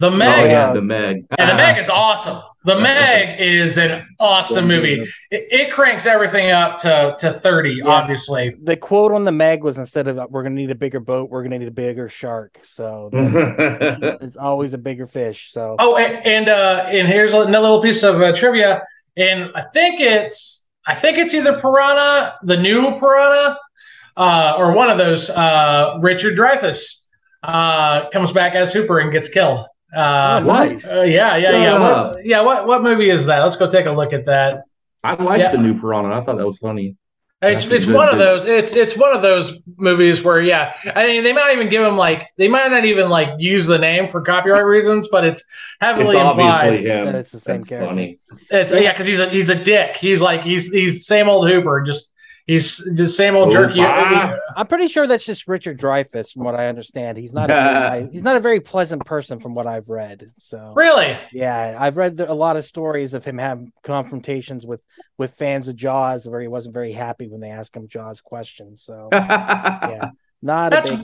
[0.00, 0.28] the Meg.
[0.38, 1.24] Oh, Meg, yeah, the Meg.
[1.38, 2.42] and the Meg is awesome.
[2.64, 5.00] The Meg is an awesome movie.
[5.30, 7.86] It, it cranks everything up to to thirty, Yeah.
[7.88, 8.54] obviously.
[8.62, 11.42] the quote on the Meg was instead of "We're gonna need a bigger boat, we're
[11.42, 15.52] gonna need a bigger shark." So it's always a bigger fish.
[15.52, 18.82] So Oh, and and, uh, and here's another little piece of uh, trivia.
[19.16, 23.58] And I think it's I think it's either Piranha, the new Piranha,
[24.16, 25.30] uh, or one of those.
[25.30, 27.02] Uh, Richard Dreyfuss
[27.42, 29.66] uh, comes back as Hooper and gets killed.
[29.94, 30.86] Uh, Oh, nice.
[30.86, 31.78] Uh, yeah, yeah, yeah.
[31.78, 33.40] What, yeah, what what movie is that?
[33.40, 34.62] Let's go take a look at that.
[35.02, 35.52] I liked Yeah.
[35.52, 36.12] the new Piranha.
[36.14, 36.96] I thought that was funny.
[37.42, 38.46] It's, it's one of those.
[38.46, 41.98] It's it's one of those movies where yeah, I mean they might even give him
[41.98, 45.48] like they might not even like use the name for copyright reasons, but it's It's
[45.82, 46.40] heavily implied.
[46.68, 47.04] obviously him.
[47.04, 47.88] That it's the same That's character.
[47.90, 48.18] funny.
[48.50, 49.96] It's yeah, because he's a he's a dick.
[49.96, 51.82] He's like he's he's same old Hooper.
[51.82, 52.10] Just
[52.46, 53.80] he's the same old jerky.
[53.80, 57.18] I'm pretty sure that's just Richard Dreyfuss, from what I understand.
[57.18, 60.30] He's not a very, he's not a very pleasant person, from what I've read.
[60.36, 61.18] So Really?
[61.32, 64.82] yeah, I've read a lot of stories of him having confrontations with
[65.18, 68.82] with fans of Jaws, where he wasn't very happy when they asked him Jaws questions.
[68.82, 70.10] So yeah,
[70.42, 71.00] not a big.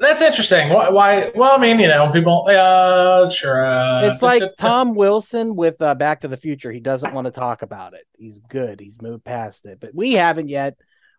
[0.00, 0.68] That's interesting.
[0.68, 0.88] Why?
[0.90, 2.46] why well, I mean, you know, people.
[2.48, 3.64] Uh, sure.
[3.64, 6.70] Uh, It's like Tom Wilson with uh, Back to the Future.
[6.70, 8.06] He doesn't want to talk about it.
[8.16, 8.78] He's good.
[8.78, 10.76] He's moved past it, but we haven't yet.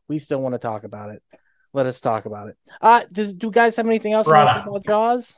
[0.08, 1.22] We still want to talk about it.
[1.74, 2.58] Let us talk about it.
[2.82, 4.64] Uh, does do you guys have anything else you want to Rana.
[4.64, 5.38] say about Jaws?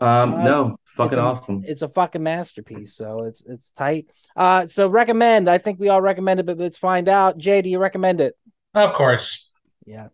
[0.00, 1.64] Um, Uh, no, it's fucking a- awesome.
[1.66, 2.94] It's a fucking masterpiece.
[2.94, 4.06] So it's it's tight.
[4.36, 5.50] Uh, so recommend.
[5.50, 7.36] I think we all recommend it, but let's find out.
[7.36, 8.34] Jay, do you recommend it?
[8.74, 9.50] Of course.
[9.84, 10.08] Yeah.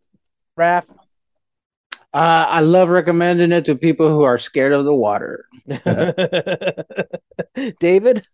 [0.58, 0.86] Raph.
[2.16, 5.44] Uh, I love recommending it to people who are scared of the water.
[7.78, 8.26] David.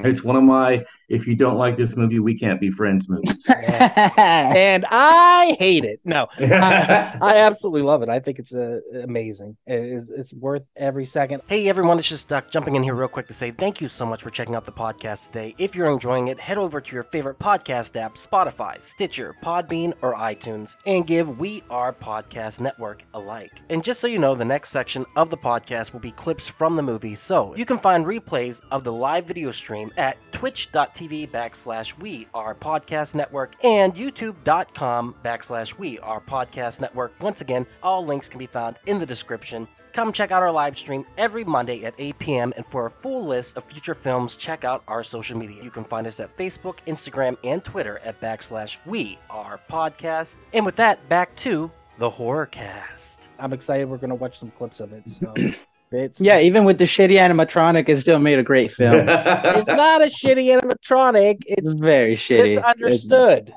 [0.00, 3.46] It's one of my if you don't like this movie, we can't be friends movies.
[3.48, 6.00] and I hate it.
[6.04, 8.08] No, I, I absolutely love it.
[8.08, 9.56] I think it's uh, amazing.
[9.66, 11.42] It- It's, it's worth every second.
[11.46, 14.04] Hey everyone, it's just Doug jumping in here real quick to say thank you so
[14.04, 15.54] much for checking out the podcast today.
[15.58, 20.14] If you're enjoying it, head over to your favorite podcast app, Spotify, Stitcher, Podbean, or
[20.14, 23.52] iTunes, and give We Are Podcast Network a like.
[23.70, 26.76] And just so you know, the next section of the podcast will be clips from
[26.76, 31.96] the movie, so you can find replays of the live video stream at twitch.tv backslash
[31.98, 37.12] We Are Podcast Network and youtube.com backslash We Are Podcast Network.
[37.20, 39.68] Once again, all links can be found in the description.
[39.92, 42.52] Come check out our live stream every Monday at 8 p.m.
[42.56, 45.62] And for a full list of future films, check out our social media.
[45.62, 50.36] You can find us at Facebook, Instagram, and Twitter at backslash We Are Podcast.
[50.52, 53.28] And with that, back to the horror cast.
[53.38, 53.88] I'm excited.
[53.88, 55.02] We're going to watch some clips of it.
[55.08, 55.34] So
[55.92, 59.08] it's yeah, even with the shitty animatronic, it still made a great film.
[59.08, 61.38] it's not a shitty animatronic.
[61.46, 62.56] It's It's very shitty.
[62.56, 63.54] misunderstood.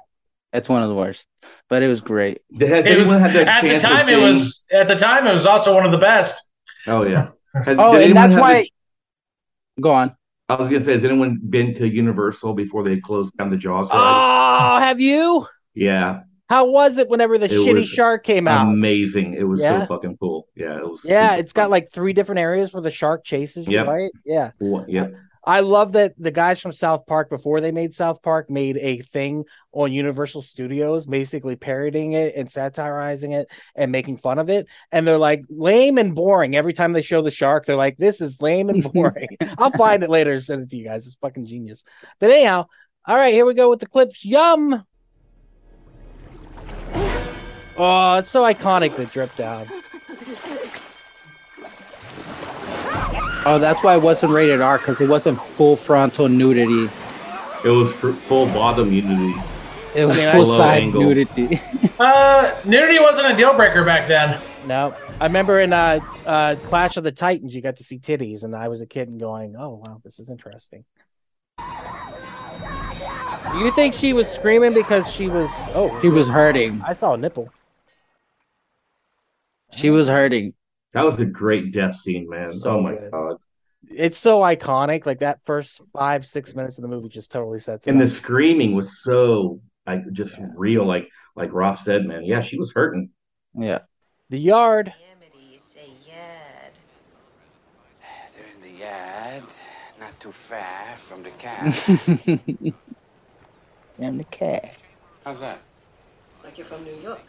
[0.54, 1.26] It's one of the worst,
[1.70, 2.42] but it was great.
[2.60, 4.02] Has It was had at the time.
[4.02, 5.26] of It was at the time.
[5.28, 6.42] It was also one of the best.
[6.88, 7.30] Oh yeah.
[7.66, 8.62] Has- Oh, did and that's why.
[8.64, 10.16] the- Go on.
[10.50, 13.88] I was gonna say, has anyone been to Universal before they closed down the Jaws
[13.90, 14.78] oh, ride?
[14.78, 15.48] Oh, have you?
[15.74, 18.68] yeah, How was it whenever the It shitty shark came out?
[18.68, 19.34] amazing.
[19.36, 19.80] It was Yeah.
[19.82, 20.41] so fucking cool.
[20.62, 21.04] Yeah, it was.
[21.06, 23.88] yeah, super it's got like three different areas where the shark chases you, Yep.
[23.88, 24.12] right?
[24.26, 24.52] Yeah.
[24.60, 24.86] Cool.
[24.88, 25.16] Yep.
[25.44, 29.00] I love that the guys from South Park before they made South Park made a
[29.12, 34.68] thing on Universal Studios, basically parodying it and satirizing it and making fun of it.
[34.92, 37.66] And they're like lame and boring every time they show the shark.
[37.66, 40.78] They're like, "This is lame and boring." I'll find it later and send it to
[40.78, 41.08] you guys.
[41.08, 41.84] It's fucking genius.
[42.20, 42.68] But anyhow,
[43.08, 44.24] all right, here we go with the clips.
[44.24, 44.86] Yum.
[47.78, 49.68] Oh, it's so iconic the drip down.
[53.44, 56.90] Oh, that's why it wasn't rated R because it wasn't full frontal nudity.
[57.64, 59.34] It was fr- full bottom nudity.
[59.96, 61.02] It was mean, full side angle.
[61.02, 61.60] nudity.
[62.00, 64.42] Uh, nudity wasn't a deal breaker back then.
[64.66, 68.42] No, I remember in uh, uh, Clash of the Titans, you got to see titties,
[68.42, 70.84] and I was a kid and going, "Oh wow, this is interesting."
[73.56, 75.48] You think she was screaming because she was?
[75.76, 76.82] Oh, he was hurting.
[76.84, 77.52] I saw a nipple.
[79.74, 80.54] She was hurting.
[80.94, 82.52] That was a great death scene, man.
[82.52, 83.12] So oh my good.
[83.12, 83.38] god.
[83.90, 85.06] It's so iconic.
[85.06, 88.08] Like that first five, six minutes of the movie just totally sets it And the
[88.08, 90.48] screaming was so like just Yeah.
[90.56, 90.86] real.
[90.86, 92.24] Like like Raph said, man.
[92.26, 93.10] Yeah, she was hurting.
[93.58, 93.80] Yeah.
[94.30, 94.94] The yard.
[95.14, 96.74] Amity, you say yard.
[98.36, 99.44] They're in the yard,
[100.00, 101.66] not too far from the car.
[104.00, 104.76] and the cat.
[105.26, 105.60] How's that?
[106.44, 107.22] Like you're from New York.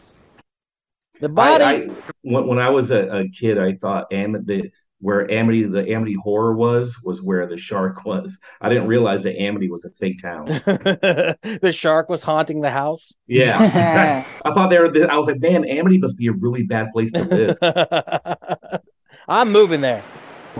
[1.19, 1.63] The body.
[1.63, 1.87] I, I
[2.21, 6.15] when, when I was a, a kid, I thought Am the where Amity the Amity
[6.23, 8.37] horror was was where the shark was.
[8.61, 10.45] I didn't realize that Amity was a fake town.
[10.65, 13.13] the shark was haunting the house.
[13.27, 15.11] Yeah, I thought they were.
[15.11, 18.81] I was like, man, Amity must be a really bad place to live.
[19.27, 20.03] I'm moving there.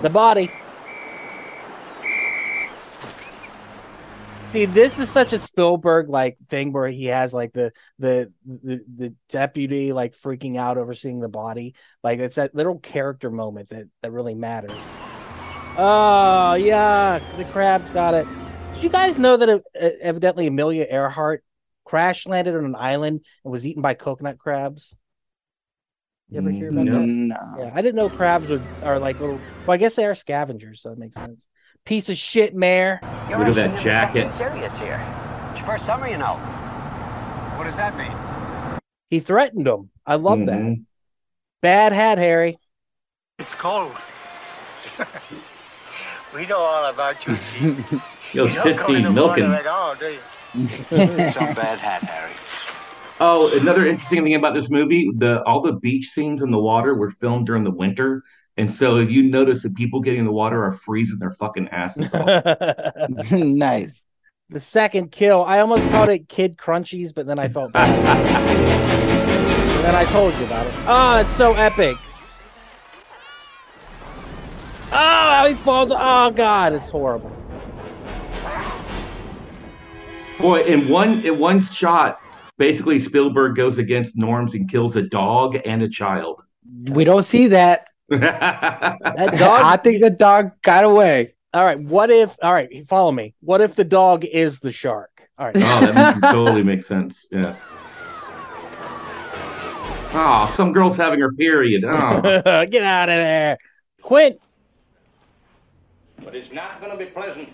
[0.01, 0.51] The body.
[4.53, 8.85] See, this is such a Spielberg like thing where he has like the the the,
[8.97, 11.73] the deputy like freaking out over seeing the body.
[12.03, 14.77] Like it's that little character moment that that really matters.
[15.75, 18.27] Oh yeah, the crabs got it.
[18.75, 19.59] Did you guys know that uh,
[19.99, 21.43] evidently Amelia Earhart
[21.83, 24.95] crash landed on an island and was eaten by coconut crabs?
[26.29, 26.99] You ever hear about No.
[26.99, 27.07] that?
[27.07, 27.55] No.
[27.57, 29.41] Yeah, I didn't know crabs would are like little.
[29.65, 31.47] Well, I guess they are scavengers, so that makes sense.
[31.85, 33.01] Piece of shit, mare.
[33.29, 34.31] You're Look at that jacket.
[34.31, 35.05] serious here.
[35.51, 36.35] It's your first summer, you know.
[37.57, 38.79] What does that mean?
[39.09, 39.89] He threatened him.
[40.05, 40.59] I love that.
[40.59, 40.85] Mhm.
[41.61, 42.57] Bad hat, Harry.
[43.39, 43.91] It's cold.
[46.33, 47.89] we know all about you, Chief.
[48.33, 49.43] Those you tits don't go in the milking.
[49.49, 50.67] water at all, do you?
[51.31, 52.33] Some bad hat, Harry.
[53.19, 56.95] Oh, another interesting thing about this movie: the all the beach scenes in the water
[56.95, 58.23] were filmed during the winter,
[58.57, 61.69] and so if you notice that people getting in the water are freezing their fucking
[61.69, 62.43] asses off.
[63.31, 64.03] Nice.
[64.49, 65.43] The second kill.
[65.43, 67.89] I almost called it Kid Crunchies, but then I felt bad.
[68.47, 70.73] and then I told you about it.
[70.85, 71.97] Oh, it's so epic.
[74.91, 75.91] Oh, how he falls.
[75.91, 77.31] Oh God, it's horrible.
[80.39, 82.19] Boy, in one in one shot,
[82.57, 86.43] basically Spielberg goes against norms and kills a dog and a child.
[86.91, 87.87] We don't see that.
[88.17, 91.33] That I think the dog got away.
[91.53, 91.79] all right.
[91.79, 92.37] What if?
[92.41, 92.85] All right.
[92.87, 93.33] Follow me.
[93.41, 95.09] What if the dog is the shark?
[95.37, 95.55] All right.
[95.57, 97.27] Oh, that totally makes sense.
[97.31, 97.55] Yeah.
[100.15, 101.83] Oh, some girl's having her period.
[101.85, 102.21] Oh.
[102.69, 103.57] Get out of there,
[104.01, 104.39] Quint.
[106.23, 107.49] But it's not gonna be pleasant.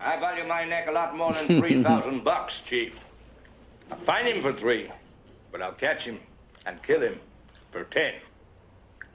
[0.00, 3.04] I value my neck a lot more than three thousand bucks, Chief.
[3.90, 4.90] I'll find him for three,
[5.50, 6.20] but I'll catch him
[6.64, 7.18] and kill him
[7.72, 8.14] for ten.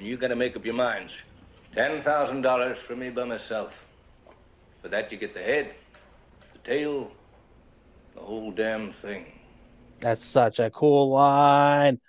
[0.03, 1.23] And you gotta make up your minds.
[1.71, 3.87] Ten thousand dollars for me by myself.
[4.81, 5.69] For that you get the head,
[6.51, 7.09] the tail,
[8.13, 9.25] the whole damn thing.
[10.01, 12.01] That's such a cool line.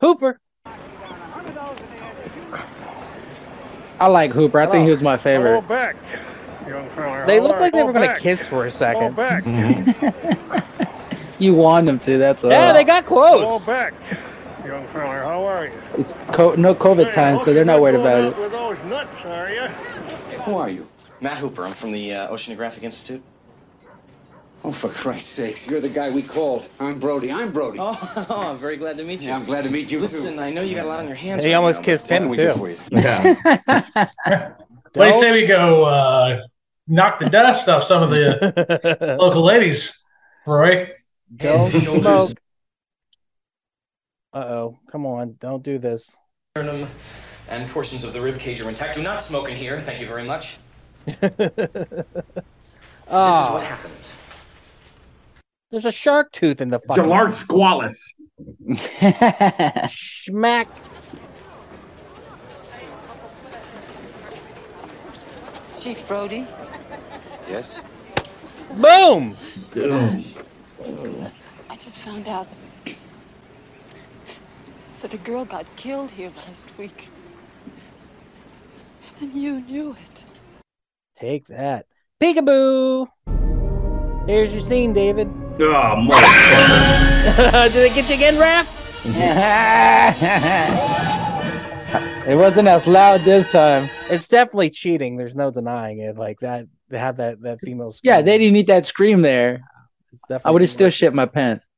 [0.00, 0.38] Hooper.
[3.98, 4.60] I like Hooper.
[4.60, 5.66] I think he was my favorite.
[5.66, 5.96] back,
[6.68, 7.26] young fella.
[7.26, 9.16] They How look are like they were Fall gonna kiss for a Fall second.
[9.16, 9.44] back.
[11.40, 12.18] You want them to.
[12.18, 12.50] That's all.
[12.50, 13.64] Yeah, they got Fall close.
[13.64, 13.94] back,
[14.70, 15.20] young fella.
[15.24, 15.72] How are you?
[15.98, 18.36] It's co- no COVID Hey, time, so they're not not worried about it.
[18.36, 19.62] With those nuts, are you?
[20.44, 20.86] Who are you?
[21.20, 21.64] Matt Hooper.
[21.64, 23.22] I'm from the uh, Oceanographic Institute.
[24.62, 26.68] Oh, for Christ's sakes, you're the guy we called.
[26.78, 27.32] I'm Brody.
[27.32, 27.78] I'm Brody.
[27.80, 29.28] Oh, I'm very glad to meet you.
[29.28, 30.40] Yeah, I'm glad to meet you Listen, too.
[30.40, 31.42] I know you got a lot on your hands.
[31.42, 32.76] He right almost now, kissed but him, What can we do too.
[32.76, 33.00] for you?
[34.26, 34.52] Yeah.
[34.94, 36.40] What do you say we go uh,
[36.88, 40.04] knock the dust off some of the local ladies,
[40.44, 40.88] Roy?
[41.36, 42.32] Don't smoke.
[44.32, 44.78] Uh oh.
[44.90, 45.36] Come on.
[45.40, 46.16] Don't do this.
[46.56, 46.88] sternum,
[47.48, 48.94] and portions of the rib cage are intact.
[48.94, 49.80] Do not smoke in here.
[49.80, 50.58] Thank you very much.
[53.10, 54.14] This is what Ah, happens.
[55.72, 58.14] there's a shark tooth in the fucking Jamar Squallis.
[59.88, 60.68] schmack.
[65.80, 66.46] Chief Brody,
[67.48, 67.80] Yes?
[68.80, 69.36] Boom.
[69.74, 70.24] Boom.
[71.68, 72.46] I just found out
[75.02, 77.08] that a girl got killed here last week.
[79.20, 80.24] And you knew it.
[81.18, 81.86] Take that.
[82.20, 83.06] Peekaboo.
[84.26, 85.28] Here's your scene, David.
[85.28, 87.72] Oh, motherfucker.
[87.72, 88.66] Did it get you again, Raph?
[92.26, 93.88] it wasn't as loud this time.
[94.10, 95.16] It's definitely cheating.
[95.16, 96.16] There's no denying it.
[96.16, 97.94] Like that, they have that that female.
[98.02, 99.62] Yeah, they didn't need that scream there.
[100.12, 100.94] It's definitely I would have still much.
[100.94, 101.70] shit my pants.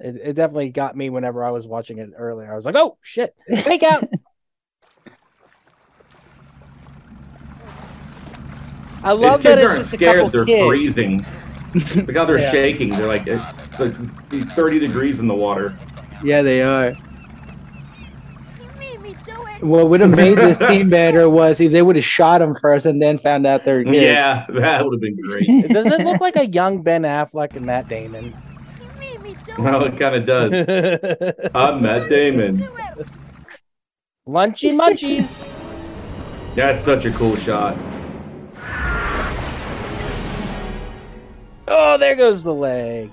[0.00, 2.52] It, it definitely got me whenever I was watching it earlier.
[2.52, 3.34] I was like, oh shit,
[3.64, 4.04] fake out.
[9.02, 10.14] I These love kids that it's aren't just a scared.
[10.14, 10.68] couple They're kids.
[10.68, 11.26] freezing.
[11.74, 12.50] Look how they're Yeah.
[12.50, 12.96] shaking.
[12.96, 14.00] They're like, it's, it's
[14.54, 15.80] 30 degrees in the water.
[16.22, 16.96] Yeah, they are.
[19.60, 22.86] What would have made this scene better was if they would have shot him first
[22.86, 24.20] and then found out they're kids.
[24.20, 25.48] Yeah, that would have been great.
[25.72, 28.34] Does it look like a young Ben Affleck and Matt Damon?
[29.58, 30.52] Well, it kind of does.
[31.54, 32.66] I'm Matt Damon.
[34.26, 35.52] Lunchy munchies.
[36.56, 37.76] That's such a cool shot.
[41.68, 43.10] Oh, there goes the leg.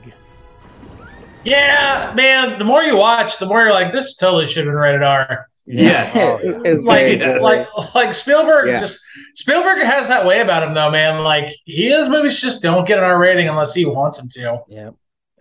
[1.43, 2.57] Yeah, man.
[2.59, 5.47] The more you watch, the more you're like, this totally should have been rated R.
[5.65, 6.09] Yeah.
[6.15, 6.59] Oh, yeah.
[6.65, 7.35] It's Like, very Yeah.
[7.41, 8.69] like, like Spielberg.
[8.69, 8.79] Yeah.
[8.79, 8.99] Just
[9.35, 11.23] Spielberg has that way about him, though, man.
[11.23, 14.61] Like his movies just don't get an R rating unless he wants them to.
[14.67, 14.89] Yeah.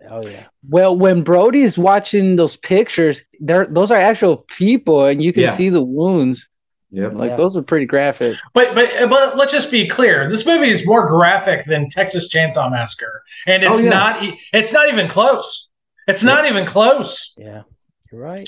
[0.09, 0.45] Oh yeah.
[0.69, 5.51] Well, when Brody's watching those pictures, they're those are actual people, and you can Yeah.
[5.51, 6.47] see the wounds.
[6.91, 7.13] Yep.
[7.15, 7.35] Like Yeah.
[7.35, 8.37] those are pretty graphic.
[8.53, 10.29] But but but let's just be clear.
[10.29, 13.89] This movie is more graphic than Texas Chainsaw Massacre, and it's Oh, yeah.
[13.89, 14.23] not.
[14.53, 15.69] It's not even close.
[16.07, 17.33] It's not even close.
[17.37, 17.63] Yeah.
[18.11, 18.47] You're right.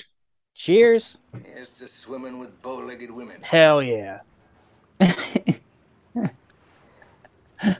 [0.56, 1.20] Cheers.
[1.46, 3.38] Here's to swimming with bow-legged women.
[3.42, 4.20] Hell yeah.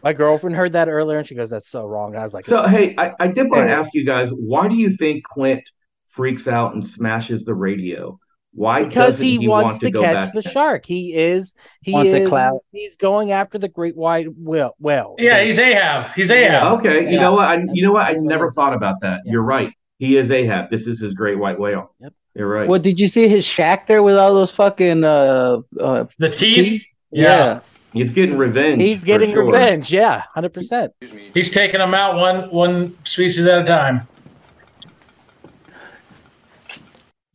[0.04, 2.12] My girlfriend heard that earlier and she goes, That's so wrong.
[2.14, 4.68] And I was like, So, hey, I, I did want to ask you guys, why
[4.68, 5.62] do you think Quint
[6.08, 8.20] freaks out and smashes the radio?
[8.54, 10.34] Why because doesn't he, wants want to, go catch back?
[10.34, 10.86] the shark.
[10.86, 12.62] He is he Wants a is clout.
[12.72, 14.76] he's going after the great white whale.
[14.80, 15.16] well.
[15.20, 16.14] Yeah, he's Ahab.
[16.16, 16.80] He's Ahab.
[16.80, 17.46] Okay, you know what?
[17.46, 18.06] I, you know what?
[18.08, 19.22] I That's never thought about that.
[19.24, 19.34] Yeah.
[19.34, 19.72] You're right.
[20.00, 20.72] He is Ahab.
[20.72, 21.94] This is his great white whale.
[22.00, 22.14] Yep.
[22.34, 22.68] You're right.
[22.68, 26.56] Well, did you see his shack there with all those fucking uh, uh The teeth.
[26.56, 26.86] teeth?
[27.12, 27.60] Yeah.
[27.94, 28.82] He's getting revenge.
[28.82, 29.46] He's getting sure.
[29.46, 29.92] revenge.
[29.92, 30.94] Yeah, hundred percent.
[31.34, 34.08] He's taking them out one one species at a time,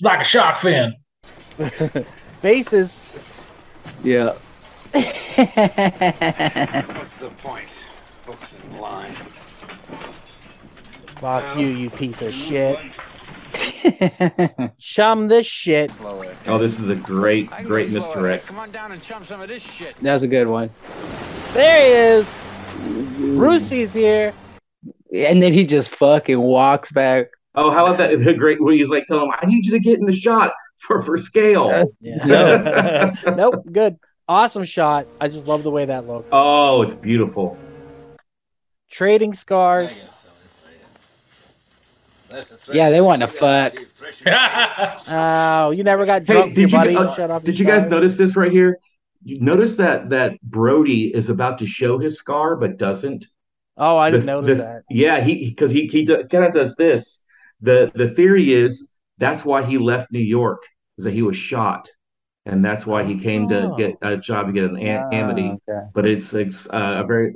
[0.01, 0.95] like a shark fin.
[2.41, 3.03] Faces.
[4.03, 4.35] Yeah.
[4.93, 5.13] What's
[7.17, 7.69] the point?
[8.27, 9.39] Books and lines.
[11.17, 12.79] Fuck you, you piece of shit.
[14.79, 15.91] Chum this shit.
[16.03, 18.47] Oh, this is a great, great misdirect.
[18.47, 19.95] Come on down and chum some of this shit.
[20.03, 20.71] That's a good one.
[21.53, 22.29] There he is.
[23.37, 24.33] Brucey's here.
[25.15, 27.29] And then he just fucking walks back.
[27.55, 28.19] Oh, how about that?
[28.25, 30.53] The great where he's like telling him, I need you to get in the shot.
[30.79, 31.93] for for scale.
[32.01, 33.15] Yeah.
[33.27, 33.65] nope.
[33.71, 33.97] Good.
[34.27, 35.07] Awesome shot.
[35.21, 36.29] I just love the way that looked.
[36.33, 37.57] oh, it's beautiful.
[38.91, 40.24] Trading scars.
[42.72, 43.74] Yeah, they want to fuck.
[45.09, 46.97] Oh, you never got drunk with did you buddy.
[46.97, 47.45] uh, Shut up.
[47.45, 48.78] did you you guys notice this right here?
[49.24, 53.26] You notice that that Brody is about to show his scar but doesn't.
[53.76, 54.82] Oh, I didn't The- notice the- that.
[54.91, 57.22] Yeah, he because he he, kind of does this.
[57.61, 60.62] the The theory is that's why he left New York
[60.99, 61.89] is that he was shot,
[62.47, 63.76] and that's why he came to Oh.
[63.76, 65.57] get a job to get an am- amity.
[65.68, 65.87] Okay.
[65.95, 67.35] But it's it's uh, a very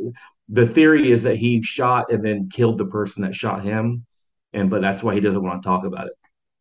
[0.48, 4.04] the theory is that he shot and then killed the person that shot him,
[4.52, 6.12] and but that's why he doesn't want to talk about it.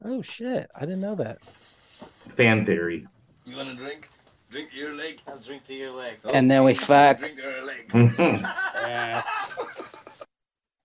[0.03, 0.69] Oh shit!
[0.75, 1.39] I didn't know that.
[2.35, 3.07] Fan theory.
[3.45, 4.09] You want a drink?
[4.51, 5.19] Drink to your leg.
[5.27, 6.17] I'll drink to your leg.
[6.31, 7.19] And then we fuck.
[7.19, 7.88] Drink to her leg.
[8.77, 9.23] Mhm.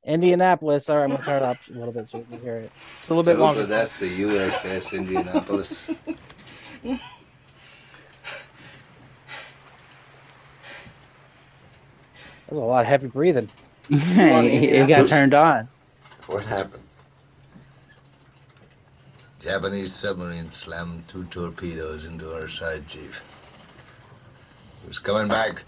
[0.04, 0.88] Indianapolis.
[0.90, 2.72] All right, I'm gonna turn it up a little bit so we can hear it.
[3.00, 3.66] It's a little bit longer.
[3.66, 5.86] That's the USS Indianapolis.
[6.82, 6.98] There's
[12.50, 13.48] a lot of heavy breathing.
[13.88, 13.98] it
[14.74, 15.68] it got turned on.
[16.26, 16.81] What happened?
[19.42, 23.24] Japanese submarine slammed two torpedoes into our side, Chief.
[24.80, 25.64] He was coming back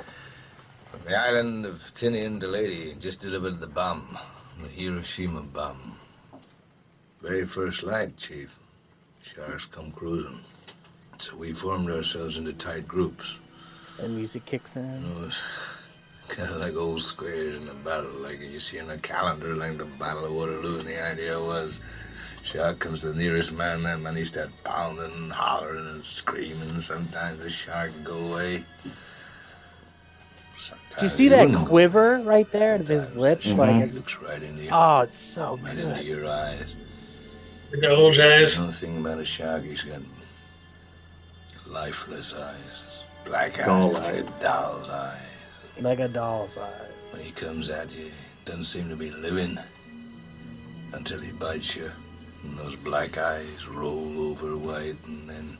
[0.93, 4.16] from the island of Tinian to Leyte, just delivered the bomb,
[4.62, 5.99] the Hiroshima bomb.
[7.20, 8.57] Very first light, Chief.
[9.22, 10.39] Sharks come cruising.
[11.18, 13.39] So we formed ourselves into tight groups.
[13.99, 14.85] And music kicks in.
[14.85, 15.43] It was
[16.29, 19.79] kind of like old squares in a battle, like you see in a calendar, like
[19.79, 20.79] the Battle of Waterloo.
[20.79, 21.81] And the idea was,
[22.45, 26.81] shark comes the nearest man, that man he start pounding and hollering and screaming.
[26.81, 28.65] Sometimes the shark would go away.
[30.59, 33.47] Sometimes Do you see that quiver right there of his lips?
[33.51, 33.67] away.
[33.69, 36.05] Like, He as- looks right into you, oh, it's so right into good.
[36.05, 36.75] your eyes.
[37.83, 38.57] Those eyes.
[38.57, 39.99] Another thing about a shark, he's got
[41.67, 42.83] lifeless eyes,
[43.25, 45.21] black eyes, Doll like a doll's eye.
[45.81, 46.71] Like a doll's eye.
[47.11, 48.11] When he comes at you,
[48.45, 49.59] doesn't seem to be living
[50.93, 51.91] until he bites you.
[52.45, 55.57] And those black eyes roll over white, and then.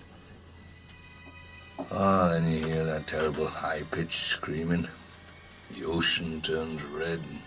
[1.91, 4.87] Oh, then you hear that terrible high pitched screaming.
[5.77, 7.19] The ocean turns red.
[7.21, 7.41] In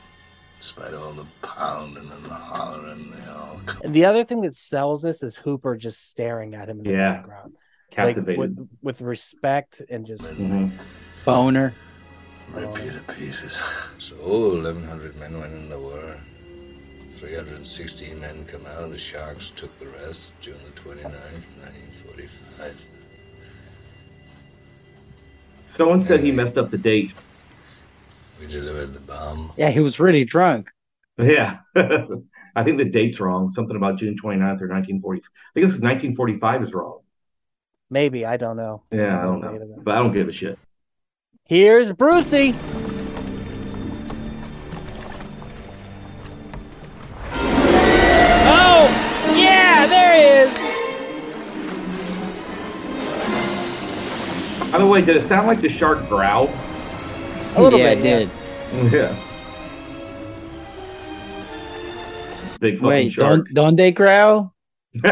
[0.64, 3.82] spite of all the pounding and the hollering, they all come.
[3.84, 6.92] And the other thing that sells this is Hooper just staring at him in the
[6.92, 7.14] Yeah.
[7.18, 7.54] background,
[7.92, 8.28] Captivated.
[8.28, 10.24] like with, with respect and just.
[10.24, 10.72] Mhm.
[11.26, 11.74] Boner.
[12.54, 13.58] Rip you to pieces.
[14.00, 16.16] So 1,100 men went in the war.
[17.18, 18.84] 316 men come out.
[18.84, 22.86] And the Sharks took the rest June the 29th, 1945.
[25.65, 27.13] Someone said he messed up the date.
[28.39, 29.51] We delivered the bomb.
[29.57, 30.70] Yeah, he was really drunk.
[31.18, 31.57] Yeah.
[31.76, 33.49] I think the date's wrong.
[33.49, 35.22] Something about June 29th or 1940.
[35.22, 36.99] I think it's 1945 is wrong.
[37.89, 38.84] Maybe I don't know.
[38.91, 39.80] Yeah, I don't know.
[39.84, 40.59] But I don't give a shit.
[41.45, 42.53] Here's Brucey.
[49.90, 50.24] Yeah, there he
[54.64, 54.72] is.
[54.72, 56.50] By the way, did it sound like the shark growled?
[57.56, 58.20] A little yeah, bit, it yeah.
[58.20, 58.92] did.
[58.94, 59.16] Yeah.
[62.60, 63.46] Big fucking Wait, shark.
[63.46, 64.54] don't don't they growl?
[65.04, 65.10] I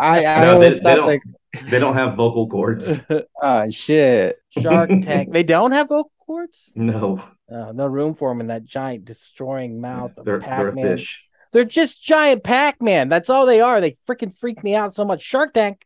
[0.00, 1.22] I, I No, always they, they don't, like,
[1.70, 3.00] they don't have vocal cords.
[3.42, 4.38] oh shit.
[4.50, 5.32] Shark Tank.
[5.32, 6.72] They don't have vocal cords.
[6.76, 10.74] No, Uh, no room for them in that giant destroying mouth of they're, they're a
[10.74, 11.24] fish.
[11.52, 13.08] They're just giant Pac-Man.
[13.08, 13.80] That's all they are.
[13.80, 15.22] They freaking freak me out so much.
[15.22, 15.84] Shark Tank.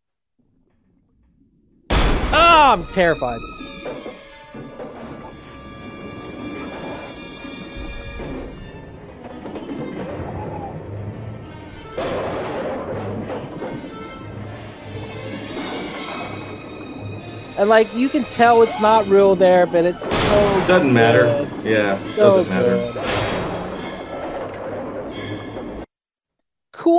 [1.90, 3.40] Oh, I'm terrified.
[17.58, 21.48] And like you can tell it's not real there, but it's oh, so Doesn't matter.
[21.62, 22.92] Yeah, So doesn't matter.
[22.92, 23.11] good.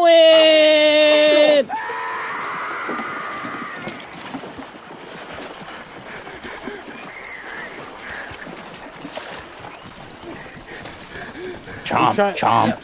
[0.04, 1.70] Quint!
[11.86, 12.78] Chomp, try- chomp.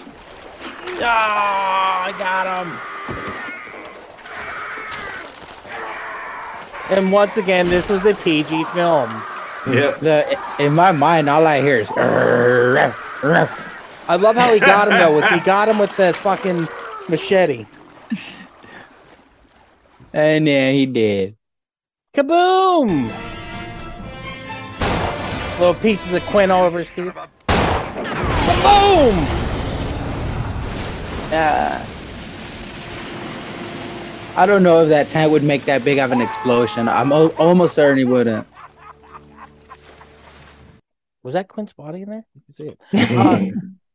[1.01, 2.77] Ah, I got him.
[6.97, 9.09] And once again, this was a PG film.
[9.69, 9.99] Yep.
[9.99, 11.89] The in my mind, all I hear is.
[11.97, 12.93] I
[14.15, 15.17] love how he got him though.
[15.17, 16.65] With he got him with the fucking
[17.09, 17.65] machete.
[20.13, 21.35] And yeah, he did.
[22.15, 23.11] Kaboom!
[25.59, 27.13] Little pieces of Quint all over his teeth.
[27.47, 29.15] Kaboom!
[31.31, 31.85] Uh,
[34.35, 36.87] I don't know if that tank would make that big of an explosion.
[36.87, 38.47] I'm o- almost certain he wouldn't.
[41.21, 42.25] Was that Quint's body in there?
[42.33, 42.79] You can see it.
[43.11, 43.39] Uh,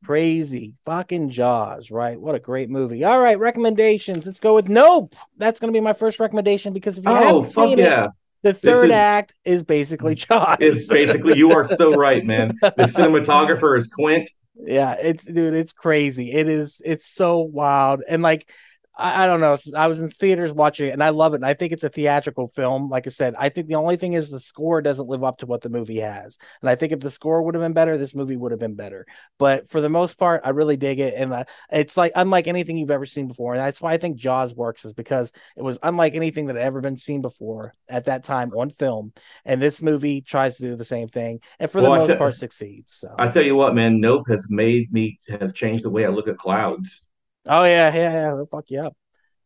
[0.05, 2.21] crazy fucking Jaws, right?
[2.21, 3.05] What a great movie.
[3.05, 4.27] All right, recommendations.
[4.27, 5.15] Let's go with Nope.
[5.37, 8.05] That's going to be my first recommendation because if you Oh, haven't seen yeah.
[8.07, 8.11] it,
[8.43, 10.59] the third is- act is basically Jaws.
[10.61, 12.59] It's basically you are so right, man.
[12.63, 14.31] The cinematographer is Quint.
[14.57, 16.31] Yeah, it's dude, it's crazy.
[16.31, 18.03] It is it's so wild.
[18.09, 18.49] And like
[18.97, 19.57] I, I don't know.
[19.77, 21.37] I was in theaters watching it and I love it.
[21.37, 22.89] And I think it's a theatrical film.
[22.89, 25.47] Like I said, I think the only thing is the score doesn't live up to
[25.47, 26.39] what the movie has.
[26.63, 28.75] And I think if the score would have been better, this movie would have been
[28.75, 29.07] better.
[29.39, 31.15] But for the most part, I really dig it.
[31.17, 33.55] And uh, it's like unlike anything you've ever seen before.
[33.55, 36.65] And that's why I think Jaws works, is because it was unlike anything that had
[36.65, 39.13] ever been seen before at that time on film.
[39.45, 41.41] And this movie tries to do the same thing.
[41.59, 42.93] And for Well, the I most te- part succeeds.
[42.95, 46.09] So I tell you what, man, Nope has made me has changed the way I
[46.09, 47.04] look at clouds.
[47.47, 48.33] Oh yeah, yeah, yeah.
[48.33, 48.97] It'll fuck you up.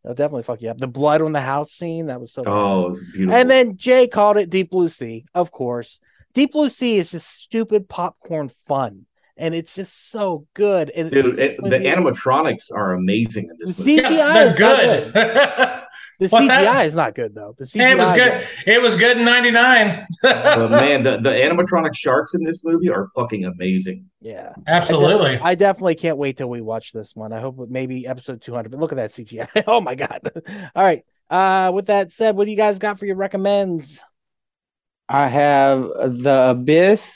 [0.05, 0.79] It'll definitely fuck you up.
[0.79, 2.45] The blood on the house scene that was so.
[2.47, 3.35] Oh, it's beautiful.
[3.35, 6.01] And then Jay called it Deep Blue Sea, of course.
[6.35, 9.07] Deep Blue Sea is just stupid popcorn fun,
[9.37, 10.91] and it's just so good.
[10.91, 13.99] And it's, Dude, it, the animatronics are amazing in the this movie.
[13.99, 15.15] CGI Yeah, is they're not good.
[15.15, 15.71] good.
[16.21, 16.87] The What's CGI that?
[16.87, 17.55] is not good though.
[17.59, 18.47] The CGI it was is- good.
[18.67, 20.07] It was good in '99.
[20.23, 24.07] But man, the, the animatronic sharks in this movie are fucking amazing.
[24.21, 25.31] Yeah, Absolutely.
[25.31, 27.33] I, de- I definitely can't wait till we watch this one.
[27.33, 28.71] I hope maybe episode 200.
[28.71, 29.63] But look at that CGI.
[29.69, 30.21] oh my god.
[30.75, 31.05] All right.
[31.31, 34.03] Uh, with that said, what do you guys got for your recommends?
[35.09, 37.13] I have the Abyss.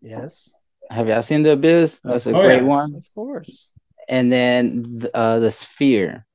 [0.00, 0.52] Yes,
[0.90, 2.00] Have y'all seen the Abyss?
[2.04, 2.68] That's a Oh, great yeah.
[2.68, 2.94] one.
[2.94, 3.68] of course.
[4.08, 6.26] And then th- uh, the Sphere.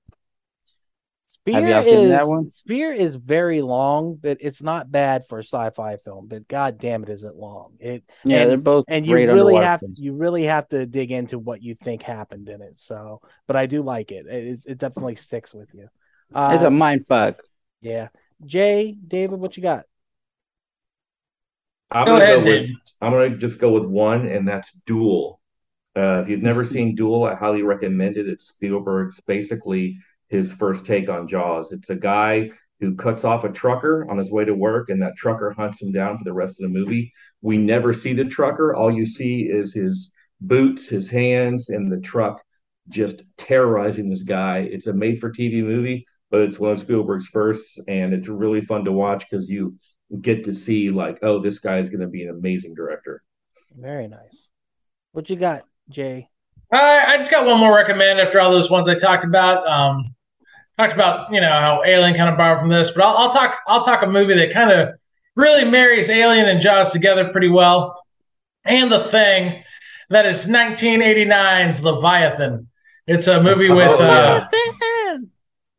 [1.54, 2.50] Sphere y'all seen is that one?
[2.50, 6.28] Sphere is very long, but it's not bad for a sci-fi film.
[6.28, 7.74] But god damn it, is it long?
[7.80, 10.68] It Yeah, and, they're both and you great really underwater have to, you really have
[10.70, 12.80] to dig into what you think happened in it.
[12.80, 14.26] So, but I do like it.
[14.28, 15.88] It, it's- it definitely sticks with you.
[16.34, 17.42] Uh, it's a mind fuck.
[17.82, 18.10] yeah,
[18.46, 19.86] Jay, David, what you got?
[21.92, 22.70] I'm Go gonna ahead, go with
[23.02, 25.40] I'm gonna just go with one, and that's Duel.
[25.96, 28.28] Uh, if you've never seen Duel, I highly recommend it.
[28.28, 29.98] It's Spielberg's basically
[30.30, 31.72] his first take on Jaws.
[31.72, 35.16] It's a guy who cuts off a trucker on his way to work, and that
[35.16, 37.12] trucker hunts him down for the rest of the movie.
[37.42, 38.76] We never see the trucker.
[38.76, 42.42] All you see is his boots, his hands, and the truck
[42.90, 44.60] just terrorizing this guy.
[44.60, 48.92] It's a made-for-TV movie, but it's one of Spielberg's firsts, and it's really fun to
[48.92, 49.76] watch because you
[50.22, 53.24] get to see like, oh, this guy is going to be an amazing director.
[53.76, 54.50] Very nice.
[55.12, 56.30] What you got, Jay?
[56.72, 59.68] I, I just got one more recommend after all those ones I talked about.
[59.68, 60.16] Um,
[60.78, 63.58] talked about you know how Alien kind of borrowed from this, but I'll, I'll talk.
[63.68, 64.90] I'll talk a movie that kind of
[65.36, 68.04] really marries Alien and Jaws together pretty well,
[68.66, 69.64] and the thing
[70.10, 72.68] that is 1989's Leviathan.
[73.08, 73.88] It's a movie with.
[73.88, 74.48] Oh, uh.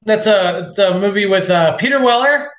[0.03, 2.51] That's a it's a movie with uh, Peter Weller.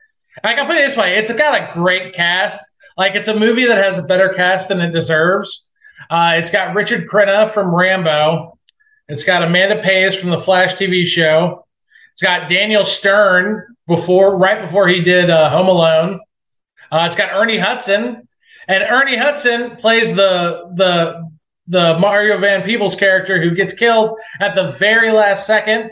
[0.43, 2.61] I can put it this way: it's got a great cast.
[2.97, 5.67] Like it's a movie that has a better cast than it deserves.
[6.09, 8.57] Uh, it's got Richard Crenna from Rambo.
[9.07, 11.65] It's got Amanda Pays from the Flash TV show.
[12.19, 16.19] It's got Daniel Stern before, right before he did uh, Home Alone.
[16.91, 18.27] Uh, it's got Ernie Hudson,
[18.67, 21.29] and Ernie Hudson plays the the
[21.67, 25.91] the Mario Van Peebles character who gets killed at the very last second.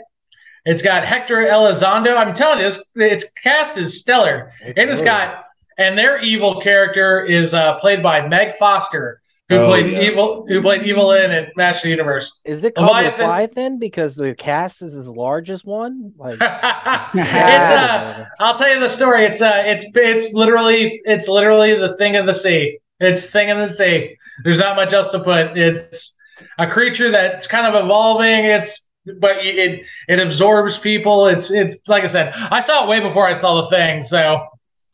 [0.66, 2.14] It's got Hector Elizondo.
[2.14, 5.46] I'm telling you, it's, its cast is stellar, and it's got
[5.78, 10.00] and their evil character is uh, played by Meg Foster, who Oh, played yeah.
[10.02, 12.40] evil who played Evil-Lyn at Master Universe.
[12.44, 16.12] Is it called Leviathan- Leviathan because the cast is as large as one?
[16.18, 16.34] Like,
[17.14, 19.24] it's uh, I'll tell you the story.
[19.24, 22.78] It's uh, it's it's literally it's literally the thing of the sea.
[23.00, 24.16] It's thing of the sea.
[24.44, 25.56] There's not much else to put.
[25.56, 26.14] It's
[26.58, 28.44] a creature that's kind of evolving.
[28.44, 28.86] It's
[29.20, 31.26] but it it absorbs people.
[31.26, 32.34] It's it's like I said.
[32.34, 34.44] I saw it way before I saw the thing, so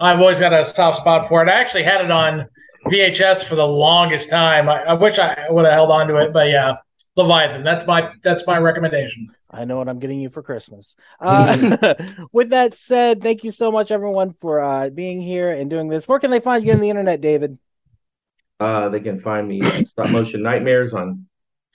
[0.01, 1.49] I've always got a soft spot for it.
[1.49, 2.47] I actually had it on
[2.87, 4.69] VHS for the longest time.
[4.69, 6.77] I, I wish I would have held on to it, but yeah,
[7.17, 7.63] Leviathan.
[7.63, 9.29] That's my that's my recommendation.
[9.51, 10.97] I know what I'm getting you for Christmas.
[11.21, 11.95] Uh,
[12.33, 16.09] with that said, thank you so much, everyone, for uh, being here and doing this.
[16.09, 17.59] Where can they find you on the internet, David?
[18.61, 21.27] Uh, they can find me at Stop Motion Nightmares on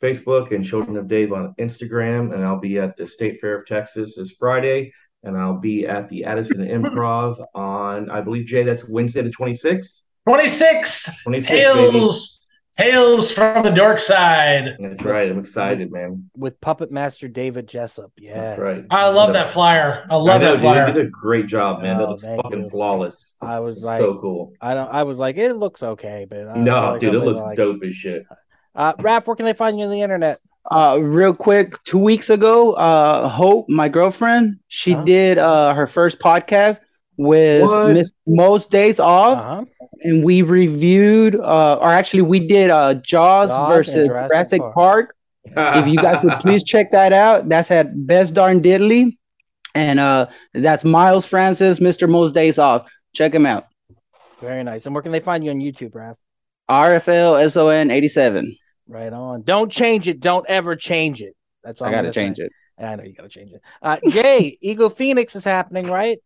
[0.02, 2.34] Facebook and Children of Dave on Instagram.
[2.34, 4.94] And I'll be at the State Fair of Texas this Friday.
[5.23, 10.02] And I'll be at the Addison Improv on, I believe, Jay, that's Wednesday the 26th.
[10.28, 11.64] 26 26, baby.
[11.64, 12.36] Tales
[12.78, 14.78] Tales from the Dark Side.
[14.80, 15.30] That's right.
[15.30, 16.30] I'm excited, man.
[16.38, 18.12] With Puppet Master David Jessup.
[18.18, 18.36] Yes.
[18.58, 18.86] That's right.
[18.90, 20.06] I love that flyer.
[20.10, 20.60] I love I know, that dude.
[20.62, 20.88] flyer.
[20.88, 21.98] You did a great job, man.
[21.98, 22.70] Oh, that looks fucking you.
[22.70, 23.36] flawless.
[23.41, 24.54] I was like, so cool.
[24.62, 24.90] I don't.
[24.94, 27.84] I was like, it looks okay, but I No, like dude, it looks like dope
[27.84, 28.24] as shit.
[28.76, 30.40] Uh, Raph, where can they find you on the internet?
[30.72, 35.04] Uh, real quick, two weeks ago, uh, Hope, my girlfriend, she Uh-huh.
[35.04, 36.80] did uh her first podcast
[37.20, 37.94] with What?
[37.94, 39.66] Miss Most Days Off, Uh-huh.
[40.02, 45.16] and we reviewed, uh, or actually, we did uh Jaws, Jaws versus Jurassic Jurassic, Park.
[45.54, 45.78] Park.
[45.78, 49.18] if you guys would please check that out, that's at Best Darn Diddley,
[49.76, 52.08] and uh, that's Miles Francis, Mr.
[52.10, 52.90] Most Days Off.
[53.14, 53.66] Check him out.
[54.40, 54.86] Very nice.
[54.86, 56.16] And where can they find you on YouTube, Raph?
[56.70, 58.56] RFL SON eighty seven.
[58.88, 59.41] Right on.
[59.41, 60.20] Don't change it.
[60.22, 61.36] Don't ever change it.
[61.64, 62.22] That's all I gotta gonna say.
[62.26, 62.52] change it.
[62.80, 63.62] I know you gotta change it.
[63.82, 66.18] Uh, Jay, Eagle Phoenix is happening, right?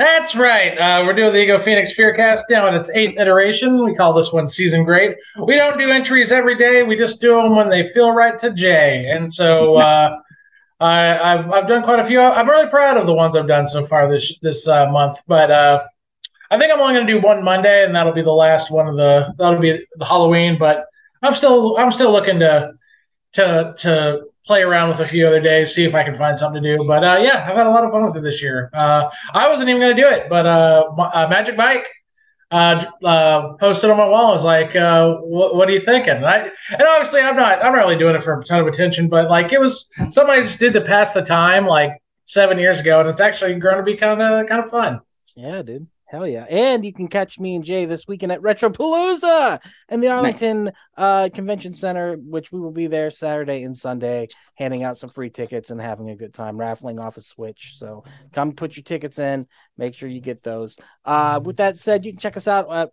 [0.00, 0.78] That's right.
[0.78, 3.84] Uh, we're doing the Ego Phoenix Fearcast now in its eighth iteration.
[3.84, 5.18] We call this one Season Great.
[5.36, 6.82] We don't do entries every day.
[6.82, 9.10] We just do them when they feel right to Jay.
[9.10, 10.16] And so uh,
[10.80, 12.18] I, I've, I've done quite a few.
[12.18, 15.18] I'm really proud of the ones I've done so far this this uh, month.
[15.26, 15.84] But uh,
[16.50, 18.88] I think I'm only going to do one Monday, and that'll be the last one
[18.88, 20.56] of the that'll be the Halloween.
[20.58, 20.86] But
[21.22, 22.72] I'm still I'm still looking to
[23.34, 26.62] to to play around with a few other days, see if I can find something
[26.62, 26.84] to do.
[26.84, 28.70] But uh, yeah, I've had a lot of fun with it this year.
[28.72, 31.86] Uh, I wasn't even going to do it, but uh, uh, Magic Mike
[32.50, 34.30] uh, uh, posted on my wall.
[34.30, 37.64] I was like, uh, what, "What are you thinking?" And, I, and obviously, I'm not
[37.64, 40.30] I'm not really doing it for a ton of attention, but like it was something
[40.30, 41.92] I just did to pass the time, like
[42.24, 45.00] seven years ago, and it's actually grown to be kind of kind of fun.
[45.36, 45.86] Yeah, dude.
[46.10, 46.44] Hell yeah.
[46.50, 49.60] And you can catch me and Jay this weekend at Retropalooza
[49.90, 54.84] in the Arlington uh, Convention Center, which we will be there Saturday and Sunday, handing
[54.84, 57.78] out some free tickets and having a good time, raffling off a Switch.
[57.78, 59.46] So come put your tickets in.
[59.78, 60.76] Make sure you get those.
[61.06, 62.92] Uh, with that said, you can check us out at,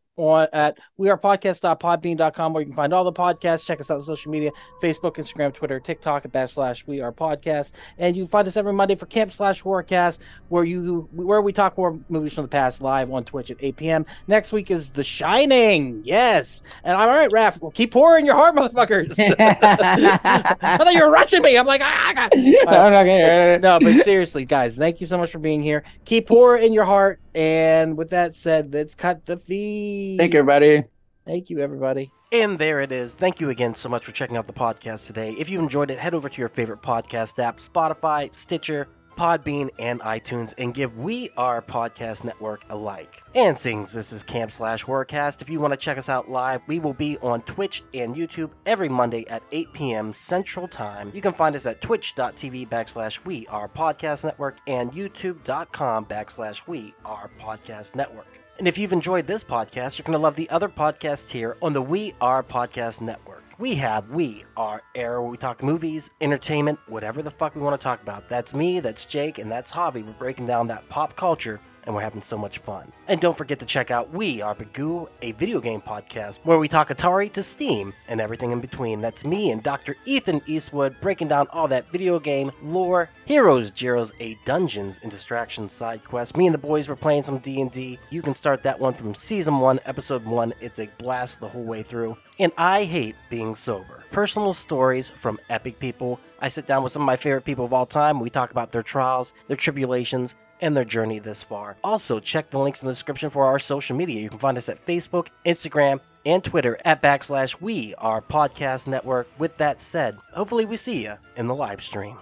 [0.53, 3.65] at wearepodcast.podbean.com where you can find all the podcasts.
[3.65, 4.51] Check us out on social media
[4.81, 7.73] Facebook, Instagram, Twitter, TikTok at backslash we are podcast.
[7.97, 11.75] And you find us every Monday for Camp Slash Horrorcast, where you where we talk
[11.75, 14.05] horror movies from the past live on Twitch at 8 p.m.
[14.27, 16.01] Next week is The Shining.
[16.05, 16.63] Yes.
[16.85, 19.15] And all right, Raph, well, keep pouring your heart, motherfuckers.
[19.39, 21.57] I thought you were rushing me.
[21.57, 22.29] I'm like, ah, ah,
[22.67, 22.99] ah.
[22.99, 23.57] okay.
[23.59, 25.83] no, but seriously, guys, thank you so much for being here.
[26.05, 27.19] Keep pouring in your heart.
[27.33, 30.19] And with that said, let's cut the feed.
[30.19, 30.83] Thank you, everybody.
[31.25, 32.11] Thank you, everybody.
[32.31, 33.15] And there it is.
[33.15, 35.31] Thank you again so much for checking out the podcast today.
[35.31, 39.99] If you enjoyed it, head over to your favorite podcast app Spotify, Stitcher, Podbean, and
[40.01, 43.23] iTunes and give We Are Podcast Network a like.
[43.35, 46.61] And since this is Camp Slash Horrorcast, if you want to check us out live,
[46.67, 50.13] we will be on Twitch and YouTube every Monday at 8 p.m.
[50.13, 51.11] Central Time.
[51.13, 56.93] You can find us at twitch.tv backslash We Are Podcast Network and youtube.com backslash We
[57.03, 58.27] Are Podcast Network.
[58.59, 61.73] And if you've enjoyed this podcast, you're going to love the other podcasts here on
[61.73, 63.46] the We Are Podcast Network.
[63.59, 67.79] We have We Are Air, where we talk movies, entertainment, whatever the fuck we want
[67.79, 68.29] to talk about.
[68.29, 70.05] That's me, that's Jake, and that's Javi.
[70.05, 72.91] We're breaking down that pop culture and we're having so much fun.
[73.07, 76.67] And don't forget to check out We Are Bagoo, a video game podcast where we
[76.67, 79.01] talk Atari to Steam and everything in between.
[79.01, 79.95] That's me and Dr.
[80.05, 85.71] Ethan Eastwood breaking down all that video game lore, heroes, Jeros, a dungeons and distractions
[85.71, 86.35] side quest.
[86.35, 87.97] Me and the boys were playing some D&D.
[88.09, 90.53] You can start that one from season 1, episode 1.
[90.59, 92.17] It's a blast the whole way through.
[92.37, 94.03] And I hate being sober.
[94.11, 96.19] Personal stories from epic people.
[96.39, 98.19] I sit down with some of my favorite people of all time.
[98.19, 101.77] We talk about their trials, their tribulations, and their journey this far.
[101.83, 104.21] Also, check the links in the description for our social media.
[104.21, 109.27] You can find us at Facebook, Instagram, and Twitter at backslash we, our podcast network.
[109.39, 112.17] With that said, hopefully we see you in the live stream.